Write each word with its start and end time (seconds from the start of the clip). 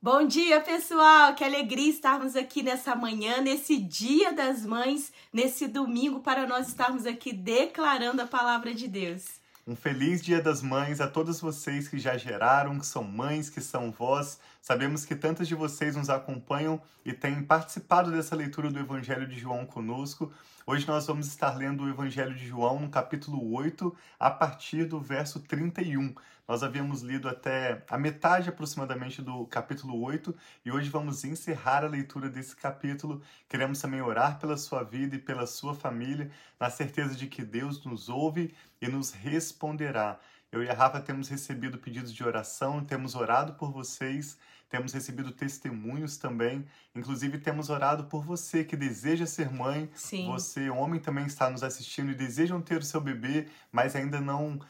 Bom 0.00 0.28
dia, 0.28 0.60
pessoal! 0.60 1.34
Que 1.34 1.42
alegria 1.42 1.90
estarmos 1.90 2.36
aqui 2.36 2.62
nessa 2.62 2.94
manhã, 2.94 3.40
nesse 3.40 3.76
Dia 3.76 4.32
das 4.32 4.64
Mães, 4.64 5.12
nesse 5.32 5.66
domingo, 5.66 6.20
para 6.20 6.46
nós 6.46 6.68
estarmos 6.68 7.04
aqui 7.04 7.32
declarando 7.32 8.22
a 8.22 8.26
palavra 8.26 8.72
de 8.72 8.86
Deus. 8.86 9.24
Um 9.66 9.74
feliz 9.74 10.22
Dia 10.22 10.40
das 10.40 10.62
Mães 10.62 11.00
a 11.00 11.08
todos 11.08 11.40
vocês 11.40 11.88
que 11.88 11.98
já 11.98 12.16
geraram, 12.16 12.78
que 12.78 12.86
são 12.86 13.02
mães, 13.02 13.50
que 13.50 13.60
são 13.60 13.90
vós. 13.90 14.38
Sabemos 14.62 15.04
que 15.04 15.16
tantas 15.16 15.48
de 15.48 15.56
vocês 15.56 15.96
nos 15.96 16.08
acompanham 16.08 16.80
e 17.04 17.12
têm 17.12 17.42
participado 17.42 18.12
dessa 18.12 18.36
leitura 18.36 18.70
do 18.70 18.78
Evangelho 18.78 19.26
de 19.26 19.36
João 19.36 19.66
conosco. 19.66 20.32
Hoje 20.70 20.86
nós 20.86 21.06
vamos 21.06 21.26
estar 21.28 21.56
lendo 21.56 21.84
o 21.84 21.88
Evangelho 21.88 22.34
de 22.34 22.46
João 22.46 22.78
no 22.78 22.90
capítulo 22.90 23.54
8, 23.54 23.96
a 24.20 24.30
partir 24.30 24.84
do 24.84 25.00
verso 25.00 25.40
31. 25.40 26.14
Nós 26.46 26.62
havíamos 26.62 27.00
lido 27.00 27.26
até 27.26 27.82
a 27.88 27.96
metade 27.96 28.50
aproximadamente 28.50 29.22
do 29.22 29.46
capítulo 29.46 29.98
8 30.02 30.36
e 30.66 30.70
hoje 30.70 30.90
vamos 30.90 31.24
encerrar 31.24 31.86
a 31.86 31.88
leitura 31.88 32.28
desse 32.28 32.54
capítulo. 32.54 33.22
Queremos 33.48 33.80
também 33.80 34.02
orar 34.02 34.38
pela 34.38 34.58
sua 34.58 34.82
vida 34.82 35.16
e 35.16 35.18
pela 35.18 35.46
sua 35.46 35.74
família, 35.74 36.30
na 36.60 36.68
certeza 36.68 37.14
de 37.14 37.28
que 37.28 37.42
Deus 37.42 37.82
nos 37.86 38.10
ouve 38.10 38.54
e 38.78 38.88
nos 38.88 39.10
responderá. 39.10 40.20
Eu 40.50 40.62
e 40.62 40.70
a 40.70 40.74
Rafa 40.74 41.00
temos 41.00 41.28
recebido 41.28 41.78
pedidos 41.78 42.12
de 42.12 42.24
oração, 42.24 42.84
temos 42.84 43.14
orado 43.14 43.54
por 43.54 43.70
vocês 43.70 44.38
temos 44.68 44.92
recebido 44.92 45.32
testemunhos 45.32 46.16
também. 46.16 46.64
Inclusive, 46.94 47.38
temos 47.38 47.70
orado 47.70 48.04
por 48.04 48.22
você 48.24 48.64
que 48.64 48.76
deseja 48.76 49.26
ser 49.26 49.50
mãe. 49.50 49.90
Sim. 49.94 50.26
Você, 50.26 50.68
homem, 50.68 51.00
também 51.00 51.26
está 51.26 51.48
nos 51.48 51.62
assistindo 51.62 52.10
e 52.10 52.14
desejam 52.14 52.60
ter 52.60 52.78
o 52.78 52.84
seu 52.84 53.00
bebê, 53.00 53.48
mas 53.72 53.96
ainda 53.96 54.20
não 54.20 54.60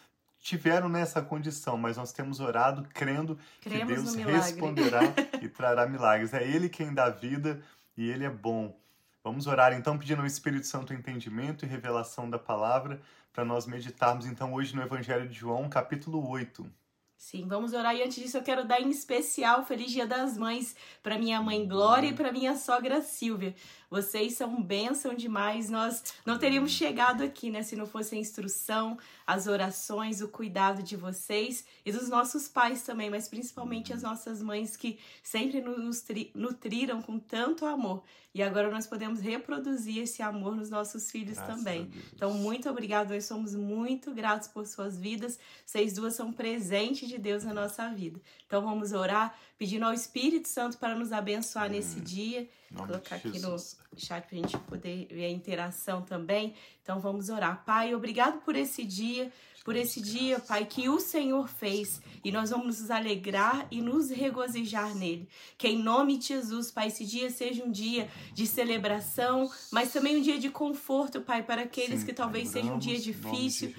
tiveram 0.40 0.88
nessa 0.88 1.20
condição, 1.20 1.76
mas 1.76 1.96
nós 1.96 2.12
temos 2.12 2.38
orado 2.38 2.86
crendo 2.94 3.36
Cremos 3.60 4.14
que 4.14 4.24
Deus 4.24 4.44
responderá 4.46 5.00
e 5.42 5.48
trará 5.50 5.86
milagres. 5.86 6.32
É 6.32 6.46
Ele 6.46 6.68
quem 6.68 6.94
dá 6.94 7.10
vida 7.10 7.60
e 7.96 8.08
Ele 8.08 8.24
é 8.24 8.30
bom. 8.30 8.78
Vamos 9.24 9.48
orar 9.48 9.72
então 9.72 9.98
pedindo 9.98 10.20
ao 10.20 10.26
Espírito 10.26 10.66
Santo 10.66 10.94
entendimento 10.94 11.64
e 11.64 11.68
revelação 11.68 12.30
da 12.30 12.38
palavra 12.38 13.00
para 13.32 13.44
nós 13.44 13.66
meditarmos 13.66 14.26
então 14.26 14.52
hoje 14.54 14.74
no 14.74 14.82
Evangelho 14.82 15.28
de 15.28 15.34
João, 15.34 15.68
capítulo 15.68 16.28
8. 16.28 16.70
Sim, 17.18 17.48
vamos 17.48 17.72
orar 17.72 17.96
e 17.96 18.02
antes 18.02 18.22
disso 18.22 18.36
eu 18.36 18.42
quero 18.44 18.64
dar 18.64 18.80
em 18.80 18.88
especial 18.90 19.66
Feliz 19.66 19.90
Dia 19.90 20.06
das 20.06 20.38
Mães 20.38 20.76
para 21.02 21.18
minha 21.18 21.42
mãe 21.42 21.66
Glória 21.66 22.10
e 22.10 22.14
para 22.14 22.30
minha 22.30 22.56
sogra 22.56 23.02
Silvia. 23.02 23.56
Vocês 23.90 24.34
são 24.34 24.62
bênção 24.62 25.12
demais. 25.14 25.68
Nós 25.68 26.14
não 26.24 26.38
teríamos 26.38 26.70
chegado 26.70 27.24
aqui, 27.24 27.50
né, 27.50 27.62
se 27.64 27.74
não 27.74 27.86
fosse 27.86 28.14
a 28.14 28.18
instrução, 28.18 28.96
as 29.26 29.48
orações, 29.48 30.22
o 30.22 30.28
cuidado 30.28 30.80
de 30.80 30.96
vocês 30.96 31.64
e 31.84 31.90
dos 31.90 32.08
nossos 32.08 32.46
pais 32.46 32.82
também, 32.82 33.10
mas 33.10 33.28
principalmente 33.28 33.92
as 33.92 34.02
nossas 34.02 34.40
mães 34.40 34.76
que 34.76 34.98
sempre 35.20 35.60
nos 35.60 36.04
nutriram 36.34 37.02
com 37.02 37.18
tanto 37.18 37.66
amor. 37.66 38.04
E 38.34 38.42
agora 38.42 38.70
nós 38.70 38.86
podemos 38.86 39.20
reproduzir 39.20 40.02
esse 40.02 40.22
amor 40.22 40.54
nos 40.54 40.70
nossos 40.70 41.10
filhos 41.10 41.38
Graças 41.38 41.56
também. 41.56 41.90
Então, 42.14 42.32
muito 42.34 42.68
obrigado. 42.68 43.10
Nós 43.10 43.24
somos 43.24 43.54
muito 43.54 44.14
gratos 44.14 44.46
por 44.46 44.66
suas 44.66 44.96
vidas. 44.96 45.38
Vocês 45.64 45.94
duas 45.94 46.14
são 46.14 46.32
presente 46.32 47.07
de 47.08 47.18
Deus 47.18 47.44
na 47.44 47.54
nossa 47.54 47.88
vida. 47.88 48.20
Então, 48.46 48.62
vamos 48.62 48.92
orar, 48.92 49.36
pedindo 49.56 49.84
ao 49.84 49.92
Espírito 49.92 50.46
Santo 50.46 50.78
para 50.78 50.94
nos 50.94 51.12
abençoar 51.12 51.68
nesse 51.68 52.00
dia 52.00 52.48
Em 52.70 52.74
nome 52.74 52.88
colocar 52.88 53.16
aqui 53.16 53.38
no 53.40 53.56
chat 53.96 54.26
para 54.26 54.36
a 54.36 54.40
gente 54.40 54.58
poder 54.58 55.06
ver 55.10 55.24
a 55.24 55.30
interação 55.30 56.02
também. 56.02 56.54
Então 56.82 57.00
vamos 57.00 57.28
orar. 57.28 57.64
Pai, 57.64 57.94
obrigado 57.94 58.40
por 58.40 58.54
esse 58.54 58.84
dia, 58.84 59.32
por 59.64 59.76
esse 59.76 60.00
dia, 60.00 60.38
Pai, 60.40 60.64
que 60.64 60.88
o 60.88 60.98
Senhor 60.98 61.48
fez 61.48 62.00
e 62.24 62.32
nós 62.32 62.50
vamos 62.50 62.80
nos 62.80 62.90
alegrar 62.90 63.66
e 63.70 63.80
nos 63.80 64.10
regozijar 64.10 64.94
nele. 64.94 65.28
Que 65.56 65.68
em 65.68 65.82
nome 65.82 66.16
de 66.18 66.28
Jesus, 66.28 66.70
Pai, 66.70 66.88
esse 66.88 67.04
dia 67.04 67.30
seja 67.30 67.64
um 67.64 67.70
dia 67.70 68.08
de 68.32 68.46
celebração, 68.46 69.50
mas 69.70 69.92
também 69.92 70.16
um 70.16 70.22
dia 70.22 70.38
de 70.38 70.50
conforto, 70.50 71.20
Pai, 71.20 71.42
para 71.42 71.62
aqueles 71.62 72.00
Sim, 72.00 72.06
que 72.06 72.12
talvez 72.12 72.48
seja 72.48 72.72
um 72.72 72.78
dia 72.78 72.98
difícil 72.98 73.74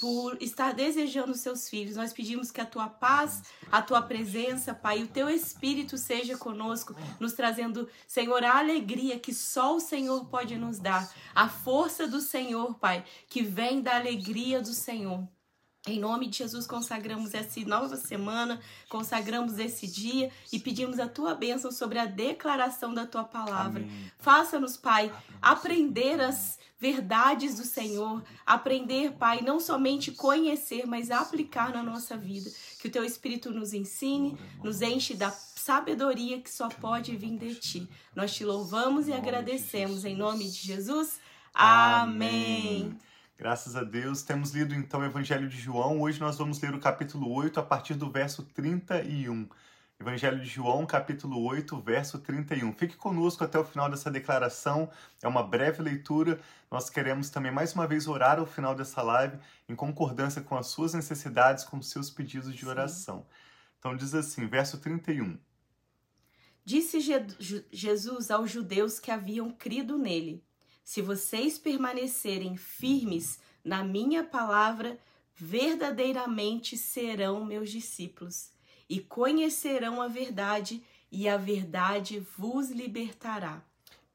por 0.00 0.36
estar 0.40 0.72
desejando 0.72 1.32
os 1.32 1.40
seus 1.40 1.68
filhos. 1.68 1.96
Nós 1.96 2.12
pedimos 2.12 2.50
que 2.50 2.60
a 2.60 2.66
tua 2.66 2.88
paz, 2.88 3.42
a 3.70 3.80
tua 3.82 4.02
presença, 4.02 4.74
Pai, 4.74 5.02
o 5.02 5.08
teu 5.08 5.28
espírito 5.28 5.96
seja 5.96 6.36
conosco, 6.36 6.94
nos 7.20 7.32
trazendo, 7.32 7.88
Senhor, 8.06 8.42
a 8.44 8.58
alegria 8.58 9.18
que 9.18 9.32
só 9.32 9.76
o 9.76 9.80
Senhor 9.80 10.26
pode 10.26 10.56
nos 10.56 10.78
dar, 10.78 11.12
a 11.34 11.48
força 11.48 12.06
do 12.06 12.20
Senhor, 12.20 12.74
Pai, 12.78 13.04
que 13.28 13.42
vem 13.42 13.80
da 13.80 13.96
alegria 13.96 14.60
do 14.60 14.72
Senhor. 14.72 15.26
Em 15.86 16.00
nome 16.00 16.28
de 16.28 16.38
Jesus, 16.38 16.66
consagramos 16.66 17.34
essa 17.34 17.60
nova 17.60 17.96
semana, 17.96 18.58
consagramos 18.88 19.58
esse 19.58 19.86
dia 19.86 20.30
e 20.50 20.58
pedimos 20.58 20.98
a 20.98 21.06
tua 21.06 21.34
bênção 21.34 21.70
sobre 21.70 21.98
a 21.98 22.06
declaração 22.06 22.94
da 22.94 23.06
tua 23.06 23.22
palavra. 23.22 23.84
Faça-nos, 24.18 24.78
Pai, 24.78 25.12
aprender 25.42 26.22
as 26.22 26.58
verdades 26.80 27.56
do 27.56 27.64
Senhor, 27.64 28.22
aprender, 28.46 29.12
Pai, 29.12 29.42
não 29.42 29.60
somente 29.60 30.10
conhecer, 30.10 30.86
mas 30.86 31.10
aplicar 31.10 31.70
na 31.70 31.82
nossa 31.82 32.16
vida. 32.16 32.50
Que 32.80 32.88
o 32.88 32.90
teu 32.90 33.04
Espírito 33.04 33.50
nos 33.50 33.74
ensine, 33.74 34.38
nos 34.62 34.80
enche 34.80 35.12
da 35.12 35.30
sabedoria 35.30 36.40
que 36.40 36.50
só 36.50 36.70
pode 36.70 37.14
vir 37.14 37.36
de 37.36 37.56
ti. 37.56 37.88
Nós 38.16 38.34
te 38.34 38.42
louvamos 38.42 39.06
e 39.06 39.12
agradecemos 39.12 40.06
em 40.06 40.16
nome 40.16 40.44
de 40.44 40.66
Jesus. 40.66 41.20
Amém. 41.52 42.84
Amém. 42.84 43.13
Graças 43.36 43.74
a 43.76 43.82
Deus. 43.82 44.22
Temos 44.22 44.52
lido 44.52 44.74
então 44.74 45.00
o 45.00 45.04
Evangelho 45.04 45.48
de 45.48 45.58
João. 45.58 46.00
Hoje 46.00 46.20
nós 46.20 46.38
vamos 46.38 46.60
ler 46.60 46.74
o 46.74 46.80
capítulo 46.80 47.32
8 47.32 47.58
a 47.60 47.62
partir 47.62 47.94
do 47.94 48.10
verso 48.10 48.42
31. 48.44 49.48
Evangelho 50.00 50.40
de 50.40 50.46
João, 50.46 50.84
capítulo 50.86 51.42
8, 51.44 51.80
verso 51.80 52.18
31. 52.18 52.72
Fique 52.72 52.96
conosco 52.96 53.44
até 53.44 53.58
o 53.58 53.64
final 53.64 53.88
dessa 53.88 54.10
declaração. 54.10 54.90
É 55.22 55.28
uma 55.28 55.42
breve 55.42 55.82
leitura. 55.82 56.40
Nós 56.70 56.90
queremos 56.90 57.30
também 57.30 57.52
mais 57.52 57.74
uma 57.74 57.86
vez 57.86 58.06
orar 58.06 58.38
ao 58.38 58.46
final 58.46 58.74
dessa 58.74 59.02
live 59.02 59.38
em 59.68 59.74
concordância 59.74 60.42
com 60.42 60.56
as 60.56 60.66
suas 60.68 60.94
necessidades, 60.94 61.64
com 61.64 61.78
os 61.78 61.88
seus 61.90 62.10
pedidos 62.10 62.52
de 62.54 62.60
Sim. 62.60 62.66
oração. 62.68 63.26
Então 63.78 63.96
diz 63.96 64.14
assim, 64.14 64.46
verso 64.46 64.78
31. 64.78 65.38
Disse 66.64 66.98
Je- 67.00 67.64
Jesus 67.70 68.30
aos 68.30 68.50
judeus 68.50 68.98
que 68.98 69.10
haviam 69.10 69.50
crido 69.50 69.98
nele: 69.98 70.42
Se 70.84 71.00
vocês 71.00 71.58
permanecerem 71.58 72.56
firmes 72.56 73.40
na 73.64 73.82
minha 73.82 74.22
palavra, 74.22 74.98
verdadeiramente 75.34 76.76
serão 76.76 77.44
meus 77.44 77.70
discípulos 77.70 78.50
e 78.88 79.00
conhecerão 79.00 80.02
a 80.02 80.08
verdade, 80.08 80.84
e 81.10 81.28
a 81.28 81.36
verdade 81.36 82.20
vos 82.36 82.70
libertará. 82.70 83.62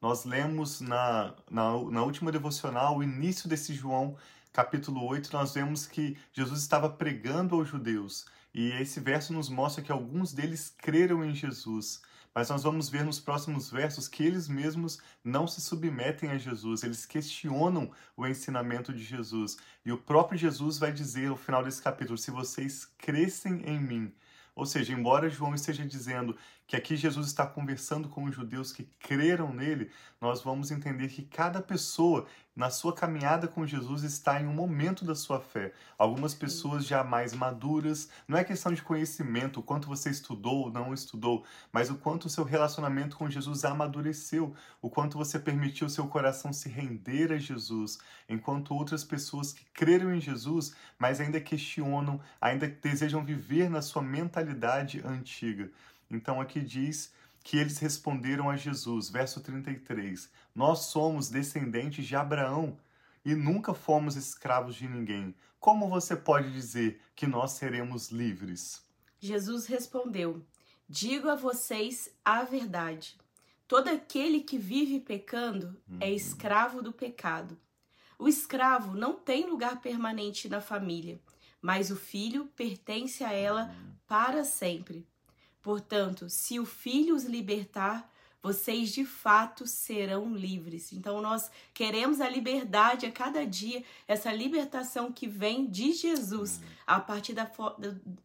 Nós 0.00 0.24
lemos 0.24 0.80
na, 0.80 1.34
na, 1.50 1.72
na 1.90 2.02
última 2.02 2.30
devocional, 2.30 2.96
o 2.98 3.02
início 3.02 3.48
desse 3.48 3.74
João, 3.74 4.16
capítulo 4.52 5.04
8, 5.06 5.32
nós 5.32 5.52
vemos 5.52 5.86
que 5.86 6.16
Jesus 6.32 6.60
estava 6.60 6.88
pregando 6.88 7.56
aos 7.56 7.68
judeus. 7.68 8.26
E 8.54 8.70
esse 8.72 9.00
verso 9.00 9.32
nos 9.32 9.48
mostra 9.48 9.82
que 9.82 9.92
alguns 9.92 10.32
deles 10.32 10.74
creram 10.78 11.24
em 11.24 11.34
Jesus. 11.34 12.00
Mas 12.34 12.48
nós 12.48 12.62
vamos 12.62 12.88
ver 12.88 13.04
nos 13.04 13.18
próximos 13.18 13.70
versos 13.70 14.06
que 14.06 14.22
eles 14.22 14.48
mesmos 14.48 14.98
não 15.24 15.46
se 15.46 15.60
submetem 15.60 16.30
a 16.30 16.38
Jesus, 16.38 16.82
eles 16.82 17.04
questionam 17.04 17.90
o 18.16 18.26
ensinamento 18.26 18.92
de 18.92 19.02
Jesus. 19.02 19.56
E 19.84 19.90
o 19.90 19.98
próprio 19.98 20.38
Jesus 20.38 20.78
vai 20.78 20.92
dizer 20.92 21.28
ao 21.28 21.36
final 21.36 21.62
desse 21.64 21.82
capítulo: 21.82 22.16
se 22.16 22.30
vocês 22.30 22.84
crescem 22.96 23.62
em 23.66 23.80
mim. 23.80 24.14
Ou 24.54 24.66
seja, 24.66 24.92
embora 24.92 25.30
João 25.30 25.54
esteja 25.54 25.86
dizendo 25.86 26.36
que 26.70 26.76
aqui 26.76 26.96
Jesus 26.96 27.26
está 27.26 27.44
conversando 27.44 28.08
com 28.08 28.22
os 28.22 28.32
judeus 28.36 28.70
que 28.70 28.84
creram 29.00 29.52
nele, 29.52 29.90
nós 30.20 30.40
vamos 30.40 30.70
entender 30.70 31.08
que 31.08 31.22
cada 31.22 31.60
pessoa 31.60 32.28
na 32.54 32.70
sua 32.70 32.94
caminhada 32.94 33.48
com 33.48 33.66
Jesus 33.66 34.04
está 34.04 34.40
em 34.40 34.46
um 34.46 34.54
momento 34.54 35.04
da 35.04 35.16
sua 35.16 35.40
fé. 35.40 35.72
Algumas 35.98 36.32
pessoas 36.32 36.86
já 36.86 37.02
mais 37.02 37.32
maduras, 37.32 38.08
não 38.28 38.38
é 38.38 38.44
questão 38.44 38.72
de 38.72 38.82
conhecimento, 38.82 39.58
o 39.58 39.64
quanto 39.64 39.88
você 39.88 40.10
estudou 40.10 40.66
ou 40.66 40.70
não 40.70 40.94
estudou, 40.94 41.44
mas 41.72 41.90
o 41.90 41.96
quanto 41.96 42.26
o 42.26 42.30
seu 42.30 42.44
relacionamento 42.44 43.16
com 43.16 43.28
Jesus 43.28 43.64
amadureceu, 43.64 44.54
o 44.80 44.88
quanto 44.88 45.18
você 45.18 45.40
permitiu 45.40 45.88
seu 45.88 46.06
coração 46.06 46.52
se 46.52 46.68
render 46.68 47.32
a 47.32 47.38
Jesus, 47.38 47.98
enquanto 48.28 48.74
outras 48.74 49.02
pessoas 49.02 49.52
que 49.52 49.64
creram 49.74 50.14
em 50.14 50.20
Jesus, 50.20 50.72
mas 50.96 51.20
ainda 51.20 51.40
questionam, 51.40 52.20
ainda 52.40 52.68
desejam 52.68 53.24
viver 53.24 53.68
na 53.68 53.82
sua 53.82 54.02
mentalidade 54.02 55.02
antiga. 55.04 55.68
Então 56.10 56.40
aqui 56.40 56.60
diz 56.60 57.12
que 57.42 57.56
eles 57.56 57.78
responderam 57.78 58.50
a 58.50 58.56
Jesus, 58.56 59.08
verso 59.08 59.40
33: 59.40 60.30
Nós 60.54 60.86
somos 60.86 61.28
descendentes 61.28 62.06
de 62.06 62.16
Abraão 62.16 62.76
e 63.24 63.34
nunca 63.34 63.74
fomos 63.74 64.16
escravos 64.16 64.74
de 64.74 64.88
ninguém. 64.88 65.34
Como 65.58 65.88
você 65.88 66.16
pode 66.16 66.52
dizer 66.52 67.00
que 67.14 67.26
nós 67.26 67.52
seremos 67.52 68.10
livres? 68.10 68.82
Jesus 69.18 69.66
respondeu: 69.66 70.44
Digo 70.88 71.28
a 71.28 71.34
vocês 71.34 72.10
a 72.24 72.42
verdade. 72.42 73.16
Todo 73.68 73.88
aquele 73.88 74.40
que 74.40 74.58
vive 74.58 74.98
pecando 74.98 75.80
é 76.00 76.10
escravo 76.10 76.82
do 76.82 76.92
pecado. 76.92 77.56
O 78.18 78.26
escravo 78.26 78.94
não 78.94 79.14
tem 79.14 79.48
lugar 79.48 79.80
permanente 79.80 80.48
na 80.48 80.60
família, 80.60 81.20
mas 81.62 81.90
o 81.90 81.96
filho 81.96 82.46
pertence 82.56 83.22
a 83.22 83.32
ela 83.32 83.72
para 84.08 84.44
sempre. 84.44 85.06
Portanto, 85.62 86.28
se 86.28 86.58
o 86.58 86.64
Filho 86.64 87.14
os 87.14 87.24
libertar, 87.24 88.10
vocês 88.42 88.90
de 88.90 89.04
fato 89.04 89.66
serão 89.66 90.34
livres. 90.34 90.92
Então, 90.92 91.20
nós 91.20 91.50
queremos 91.74 92.20
a 92.20 92.28
liberdade 92.28 93.04
a 93.04 93.12
cada 93.12 93.44
dia, 93.46 93.84
essa 94.08 94.32
libertação 94.32 95.12
que 95.12 95.28
vem 95.28 95.68
de 95.68 95.92
Jesus, 95.92 96.60
a 96.86 96.98
partir 96.98 97.34
da, 97.34 97.50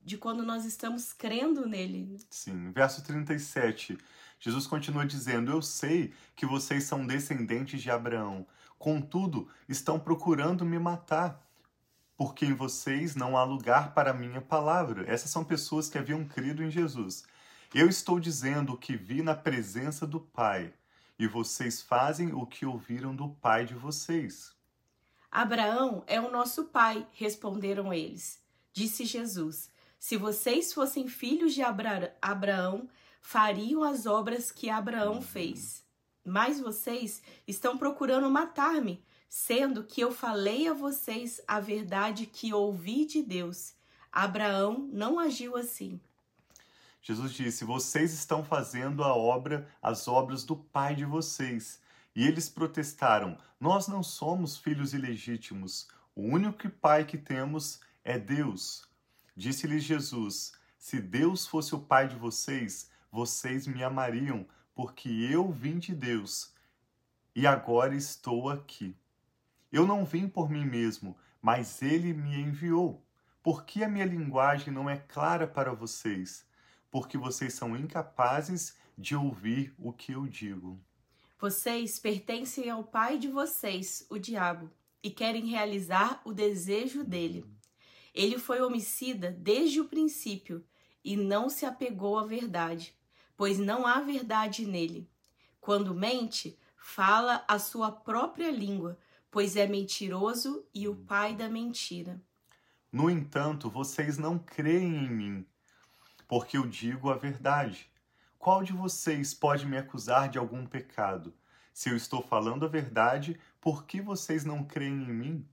de 0.04 0.18
quando 0.18 0.44
nós 0.44 0.66
estamos 0.66 1.12
crendo 1.12 1.68
nele. 1.68 2.18
Sim, 2.30 2.72
verso 2.72 3.04
37. 3.04 3.98
Jesus 4.40 4.66
continua 4.68 5.06
dizendo: 5.06 5.52
Eu 5.52 5.62
sei 5.62 6.14
que 6.36 6.46
vocês 6.46 6.86
são 6.86 7.06
descendentes 7.06 7.82
de 7.82 7.92
Abraão, 7.92 8.48
contudo, 8.80 9.50
estão 9.68 10.00
procurando 10.00 10.66
me 10.66 10.80
matar 10.80 11.45
porque 12.18 12.46
em 12.46 12.54
vocês 12.54 13.16
não 13.16 13.38
há 13.38 13.44
lugar 13.44 13.94
para 13.94 14.12
a 14.12 14.14
minha 14.14 14.42
palavra. 14.42 15.04
Essas 15.12 15.30
são 15.30 15.44
pessoas 15.44 15.90
que 15.90 15.98
haviam 15.98 16.26
crido 16.26 16.64
em 16.64 16.70
Jesus. 16.70 17.24
Eu 17.74 17.90
estou 17.90 18.20
dizendo 18.20 18.74
o 18.74 18.78
que 18.78 18.96
vi 18.96 19.22
na 19.22 19.36
presença 19.36 20.08
do 20.08 20.20
Pai, 20.20 20.74
e 21.20 21.28
vocês 21.28 21.82
fazem 21.82 22.34
o 22.34 22.46
que 22.46 22.66
ouviram 22.66 23.16
do 23.16 23.30
Pai 23.30 23.66
de 23.66 23.74
vocês. 23.74 24.56
Abraão 25.36 26.02
é 26.08 26.20
o 26.22 26.32
nosso 26.32 26.66
pai, 26.66 27.06
responderam 27.12 27.94
eles. 27.94 28.42
Disse 28.72 29.04
Jesus: 29.04 29.70
Se 30.00 30.16
vocês 30.16 30.72
fossem 30.72 31.10
filhos 31.10 31.54
de 31.54 31.62
Abra 31.62 32.16
Abraão, 32.22 32.88
fariam 33.20 33.84
as 33.84 34.06
obras 34.06 34.50
que 34.50 34.70
Abraão 34.70 35.22
fez. 35.22 35.84
Mas 36.24 36.62
vocês 36.62 37.22
estão 37.46 37.78
procurando 37.78 38.32
matar-me, 38.32 39.05
sendo 39.30 39.84
que 39.84 40.02
eu 40.02 40.12
falei 40.12 40.68
a 40.68 40.74
vocês 40.74 41.42
a 41.48 41.60
verdade 41.60 42.26
que 42.26 42.54
ouvi 42.54 43.06
de 43.06 43.22
Deus. 43.22 43.74
Abraão 44.12 44.90
não 44.92 45.20
agiu 45.20 45.56
assim. 45.58 46.00
Jesus 47.02 47.34
disse: 47.34 47.66
Vocês 47.66 48.14
estão 48.14 48.44
fazendo 48.44 49.04
a 49.04 49.14
obra, 49.16 49.70
as 49.82 50.08
obras 50.08 50.44
do 50.44 50.56
pai 50.56 50.96
de 50.96 51.06
vocês. 51.06 51.80
E 52.16 52.26
eles 52.26 52.50
protestaram: 52.50 53.38
Nós 53.60 53.88
não 53.88 54.02
somos 54.02 54.58
filhos 54.58 54.94
ilegítimos. 54.94 55.88
O 56.16 56.22
único 56.22 56.70
pai 56.70 57.06
que 57.06 57.18
temos 57.18 57.80
é 58.04 58.18
Deus. 58.18 58.88
Disse-lhes 59.36 59.84
Jesus: 59.84 60.54
Se 60.78 61.00
Deus 61.00 61.46
fosse 61.46 61.76
o 61.76 61.80
pai 61.80 62.08
de 62.08 62.16
vocês, 62.16 62.90
vocês 63.12 63.68
me 63.68 63.84
amariam, 63.84 64.48
porque 64.74 65.10
eu 65.10 65.52
vim 65.52 65.78
de 65.78 65.94
Deus 65.94 66.56
e 67.36 67.46
agora 67.46 67.94
estou 67.94 68.50
aqui. 68.50 68.96
Eu 69.76 69.86
não 69.86 70.06
vim 70.06 70.28
por 70.28 70.50
mim 70.50 70.66
mesmo, 70.66 71.16
mas 71.42 71.82
ele 71.82 72.14
me 72.14 72.40
enviou. 72.40 73.06
Por 73.44 73.66
que 73.66 73.84
a 73.84 73.90
minha 73.90 74.06
linguagem 74.06 74.74
não 74.74 74.90
é 74.90 74.98
clara 74.98 75.46
para 75.46 75.74
vocês? 75.74 76.46
porque 76.96 77.18
vocês 77.18 77.54
são 77.54 77.76
incapazes 77.76 78.78
de 78.98 79.18
ouvir 79.18 79.76
o 79.78 79.92
que 79.92 80.14
eu 80.14 80.26
digo. 80.28 80.80
Vocês 81.38 82.00
pertencem 82.00 82.70
ao 82.70 82.86
pai 82.86 83.18
de 83.18 83.28
vocês, 83.28 84.08
o 84.10 84.18
diabo, 84.18 84.72
e 85.04 85.12
querem 85.12 85.46
realizar 85.46 86.22
o 86.24 86.32
desejo 86.32 87.04
dele. 87.04 87.46
Ele 88.14 88.40
foi 88.40 88.62
homicida 88.62 89.30
desde 89.30 89.82
o 89.82 89.90
princípio 89.90 90.64
e 91.04 91.18
não 91.18 91.50
se 91.50 91.66
apegou 91.66 92.18
à 92.18 92.26
verdade, 92.26 92.96
pois 93.36 93.60
não 93.60 93.86
há 93.86 94.00
verdade 94.00 94.66
nele. 94.66 95.10
Quando 95.60 95.94
mente, 95.94 96.58
fala 96.78 97.44
a 97.46 97.60
sua 97.60 97.92
própria 97.92 98.50
língua, 98.50 98.98
pois 99.36 99.58
é 99.58 99.68
mentiroso 99.68 100.66
e 100.74 100.88
o 100.88 100.96
pai 100.96 101.36
da 101.36 101.50
mentira. 101.50 102.22
No 102.90 103.10
entanto, 103.10 103.70
vocês 103.70 104.18
não 104.18 104.40
creem 104.40 104.96
em 104.96 105.10
mim 105.10 105.46
porque 106.26 106.56
eu 106.56 106.66
digo 106.66 107.10
a 107.10 107.18
verdade. 107.18 107.92
Qual 108.40 108.64
de 108.64 108.72
vocês 108.72 109.34
pode 109.34 109.66
me 109.66 109.76
acusar 109.76 110.30
de 110.30 110.38
algum 110.38 110.66
pecado? 110.66 111.34
Se 111.74 111.90
eu 111.90 111.98
estou 111.98 112.22
falando 112.22 112.64
a 112.64 112.70
verdade, 112.70 113.38
por 113.60 113.86
que 113.86 114.00
vocês 114.00 114.46
não 114.46 114.64
creem 114.64 115.04
em 115.04 115.14
mim? 115.14 115.46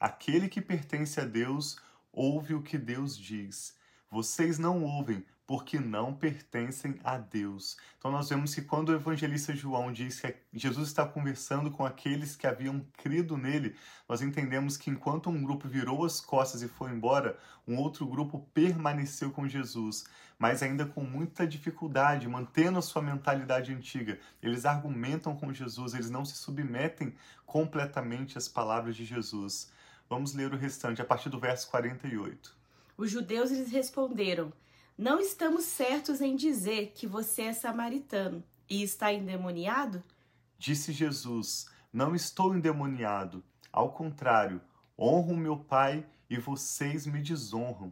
Aquele 0.00 0.48
que 0.48 0.60
pertence 0.60 1.20
a 1.20 1.24
Deus 1.24 1.78
ouve 2.12 2.52
o 2.52 2.62
que 2.62 2.76
Deus 2.76 3.16
diz. 3.16 3.76
Vocês 4.10 4.58
não 4.58 4.82
ouvem, 4.82 5.24
porque 5.50 5.80
não 5.80 6.14
pertencem 6.14 7.00
a 7.02 7.18
Deus. 7.18 7.76
Então 7.98 8.08
nós 8.08 8.28
vemos 8.28 8.54
que 8.54 8.62
quando 8.62 8.90
o 8.90 8.94
evangelista 8.94 9.52
João 9.52 9.92
diz 9.92 10.20
que 10.20 10.32
Jesus 10.52 10.86
está 10.86 11.04
conversando 11.04 11.72
com 11.72 11.84
aqueles 11.84 12.36
que 12.36 12.46
haviam 12.46 12.86
crido 12.96 13.36
nele, 13.36 13.74
nós 14.08 14.22
entendemos 14.22 14.76
que 14.76 14.90
enquanto 14.90 15.28
um 15.28 15.42
grupo 15.42 15.66
virou 15.66 16.04
as 16.04 16.20
costas 16.20 16.62
e 16.62 16.68
foi 16.68 16.92
embora, 16.92 17.36
um 17.66 17.78
outro 17.78 18.06
grupo 18.06 18.48
permaneceu 18.54 19.32
com 19.32 19.48
Jesus, 19.48 20.04
mas 20.38 20.62
ainda 20.62 20.86
com 20.86 21.02
muita 21.02 21.44
dificuldade, 21.44 22.28
mantendo 22.28 22.78
a 22.78 22.82
sua 22.82 23.02
mentalidade 23.02 23.74
antiga. 23.74 24.20
Eles 24.40 24.64
argumentam 24.64 25.34
com 25.34 25.52
Jesus, 25.52 25.94
eles 25.94 26.10
não 26.10 26.24
se 26.24 26.36
submetem 26.36 27.12
completamente 27.44 28.38
às 28.38 28.46
palavras 28.46 28.94
de 28.94 29.04
Jesus. 29.04 29.72
Vamos 30.08 30.32
ler 30.32 30.54
o 30.54 30.56
restante 30.56 31.02
a 31.02 31.04
partir 31.04 31.28
do 31.28 31.40
verso 31.40 31.68
48. 31.70 32.56
Os 32.96 33.10
judeus 33.10 33.50
lhes 33.50 33.72
responderam: 33.72 34.52
não 35.00 35.18
estamos 35.18 35.64
certos 35.64 36.20
em 36.20 36.36
dizer 36.36 36.92
que 36.94 37.06
você 37.06 37.44
é 37.44 37.52
samaritano 37.54 38.44
e 38.68 38.82
está 38.82 39.10
endemoniado? 39.10 40.04
Disse 40.58 40.92
Jesus: 40.92 41.70
Não 41.90 42.14
estou 42.14 42.54
endemoniado. 42.54 43.42
Ao 43.72 43.92
contrário, 43.92 44.60
honro 44.98 45.34
meu 45.34 45.56
Pai 45.56 46.06
e 46.28 46.36
vocês 46.36 47.06
me 47.06 47.22
desonram. 47.22 47.90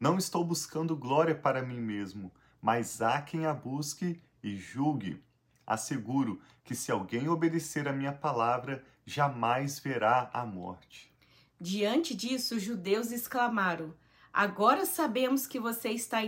Não 0.00 0.18
estou 0.18 0.44
buscando 0.44 0.96
glória 0.96 1.36
para 1.36 1.62
mim 1.62 1.80
mesmo, 1.80 2.32
mas 2.60 3.00
há 3.00 3.22
quem 3.22 3.46
a 3.46 3.54
busque 3.54 4.20
e 4.42 4.56
julgue. 4.56 5.22
Asseguro 5.64 6.40
que 6.64 6.74
se 6.74 6.90
alguém 6.90 7.28
obedecer 7.28 7.86
a 7.86 7.92
minha 7.92 8.12
palavra, 8.12 8.84
jamais 9.06 9.78
verá 9.78 10.30
a 10.32 10.44
morte. 10.44 11.14
Diante 11.60 12.12
disso, 12.12 12.56
os 12.56 12.62
judeus 12.62 13.12
exclamaram: 13.12 13.94
Agora 14.34 14.84
sabemos 14.84 15.46
que 15.46 15.60
você 15.60 15.90
está 15.90 16.18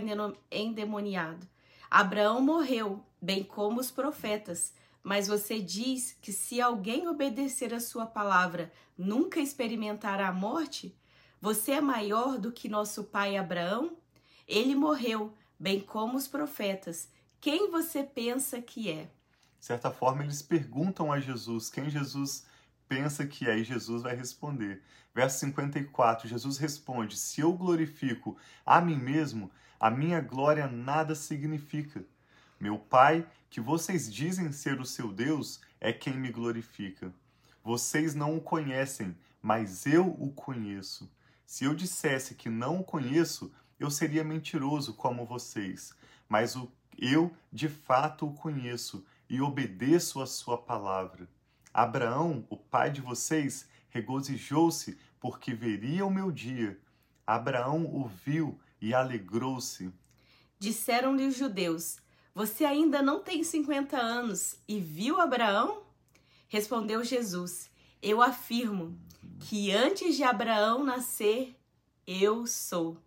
endemoniado. 0.49 1.45
Abraão 1.91 2.39
morreu, 2.39 3.03
bem 3.21 3.43
como 3.43 3.81
os 3.81 3.91
profetas. 3.91 4.73
Mas 5.03 5.27
você 5.27 5.59
diz 5.59 6.17
que 6.21 6.31
se 6.31 6.61
alguém 6.61 7.09
obedecer 7.09 7.73
a 7.73 7.81
sua 7.81 8.05
palavra, 8.05 8.71
nunca 8.97 9.41
experimentará 9.41 10.29
a 10.29 10.33
morte? 10.33 10.97
Você 11.41 11.73
é 11.73 11.81
maior 11.81 12.37
do 12.37 12.49
que 12.49 12.69
nosso 12.69 13.03
pai 13.03 13.35
Abraão? 13.35 13.97
Ele 14.47 14.73
morreu, 14.73 15.33
bem 15.59 15.81
como 15.81 16.17
os 16.17 16.29
profetas. 16.29 17.09
Quem 17.41 17.69
você 17.69 18.03
pensa 18.03 18.61
que 18.61 18.89
é? 18.89 19.09
De 19.59 19.65
certa 19.65 19.91
forma, 19.91 20.23
eles 20.23 20.41
perguntam 20.41 21.11
a 21.11 21.19
Jesus 21.19 21.69
quem 21.69 21.89
Jesus 21.89 22.45
pensa 22.87 23.25
que 23.25 23.45
e 23.45 23.63
Jesus 23.63 24.03
vai 24.03 24.15
responder. 24.15 24.81
Verso 25.13 25.39
54, 25.39 26.27
Jesus 26.27 26.57
responde: 26.57 27.17
Se 27.17 27.41
eu 27.41 27.53
glorifico 27.53 28.37
a 28.65 28.79
mim 28.79 28.97
mesmo, 28.97 29.51
a 29.79 29.89
minha 29.89 30.21
glória 30.21 30.67
nada 30.67 31.15
significa. 31.15 32.03
Meu 32.59 32.77
Pai, 32.77 33.27
que 33.49 33.61
vocês 33.61 34.11
dizem 34.11 34.51
ser 34.51 34.79
o 34.79 34.85
seu 34.85 35.11
Deus, 35.11 35.61
é 35.79 35.93
quem 35.93 36.17
me 36.17 36.31
glorifica. 36.31 37.13
Vocês 37.63 38.15
não 38.15 38.35
o 38.35 38.41
conhecem, 38.41 39.15
mas 39.41 39.85
eu 39.85 40.07
o 40.07 40.31
conheço. 40.31 41.11
Se 41.45 41.65
eu 41.65 41.75
dissesse 41.75 42.35
que 42.35 42.49
não 42.49 42.79
o 42.79 42.83
conheço, 42.83 43.53
eu 43.79 43.91
seria 43.91 44.23
mentiroso 44.23 44.93
como 44.93 45.25
vocês. 45.25 45.93
Mas 46.27 46.55
o, 46.55 46.71
eu 46.97 47.31
de 47.51 47.69
fato 47.69 48.27
o 48.27 48.33
conheço 48.33 49.05
e 49.29 49.41
obedeço 49.41 50.21
a 50.21 50.25
sua 50.25 50.57
palavra. 50.57 51.27
Abraão, 51.73 52.45
o 52.49 52.57
pai 52.57 52.91
de 52.91 53.01
vocês, 53.01 53.67
regozijou-se 53.89 54.97
porque 55.19 55.53
veria 55.53 56.05
o 56.05 56.11
meu 56.11 56.31
dia. 56.31 56.79
Abraão 57.25 57.85
o 57.85 58.07
viu 58.07 58.59
e 58.81 58.93
alegrou-se. 58.93 59.91
Disseram-lhe 60.59 61.25
os 61.25 61.35
judeus: 61.35 61.97
Você 62.33 62.65
ainda 62.65 63.01
não 63.01 63.21
tem 63.21 63.43
cinquenta 63.43 63.97
anos 63.97 64.55
e 64.67 64.79
viu 64.79 65.19
Abraão? 65.19 65.83
Respondeu 66.47 67.03
Jesus: 67.03 67.69
Eu 68.01 68.21
afirmo 68.21 68.97
que 69.39 69.71
antes 69.71 70.15
de 70.15 70.23
Abraão 70.23 70.83
nascer, 70.83 71.55
eu 72.05 72.47
sou. 72.47 72.97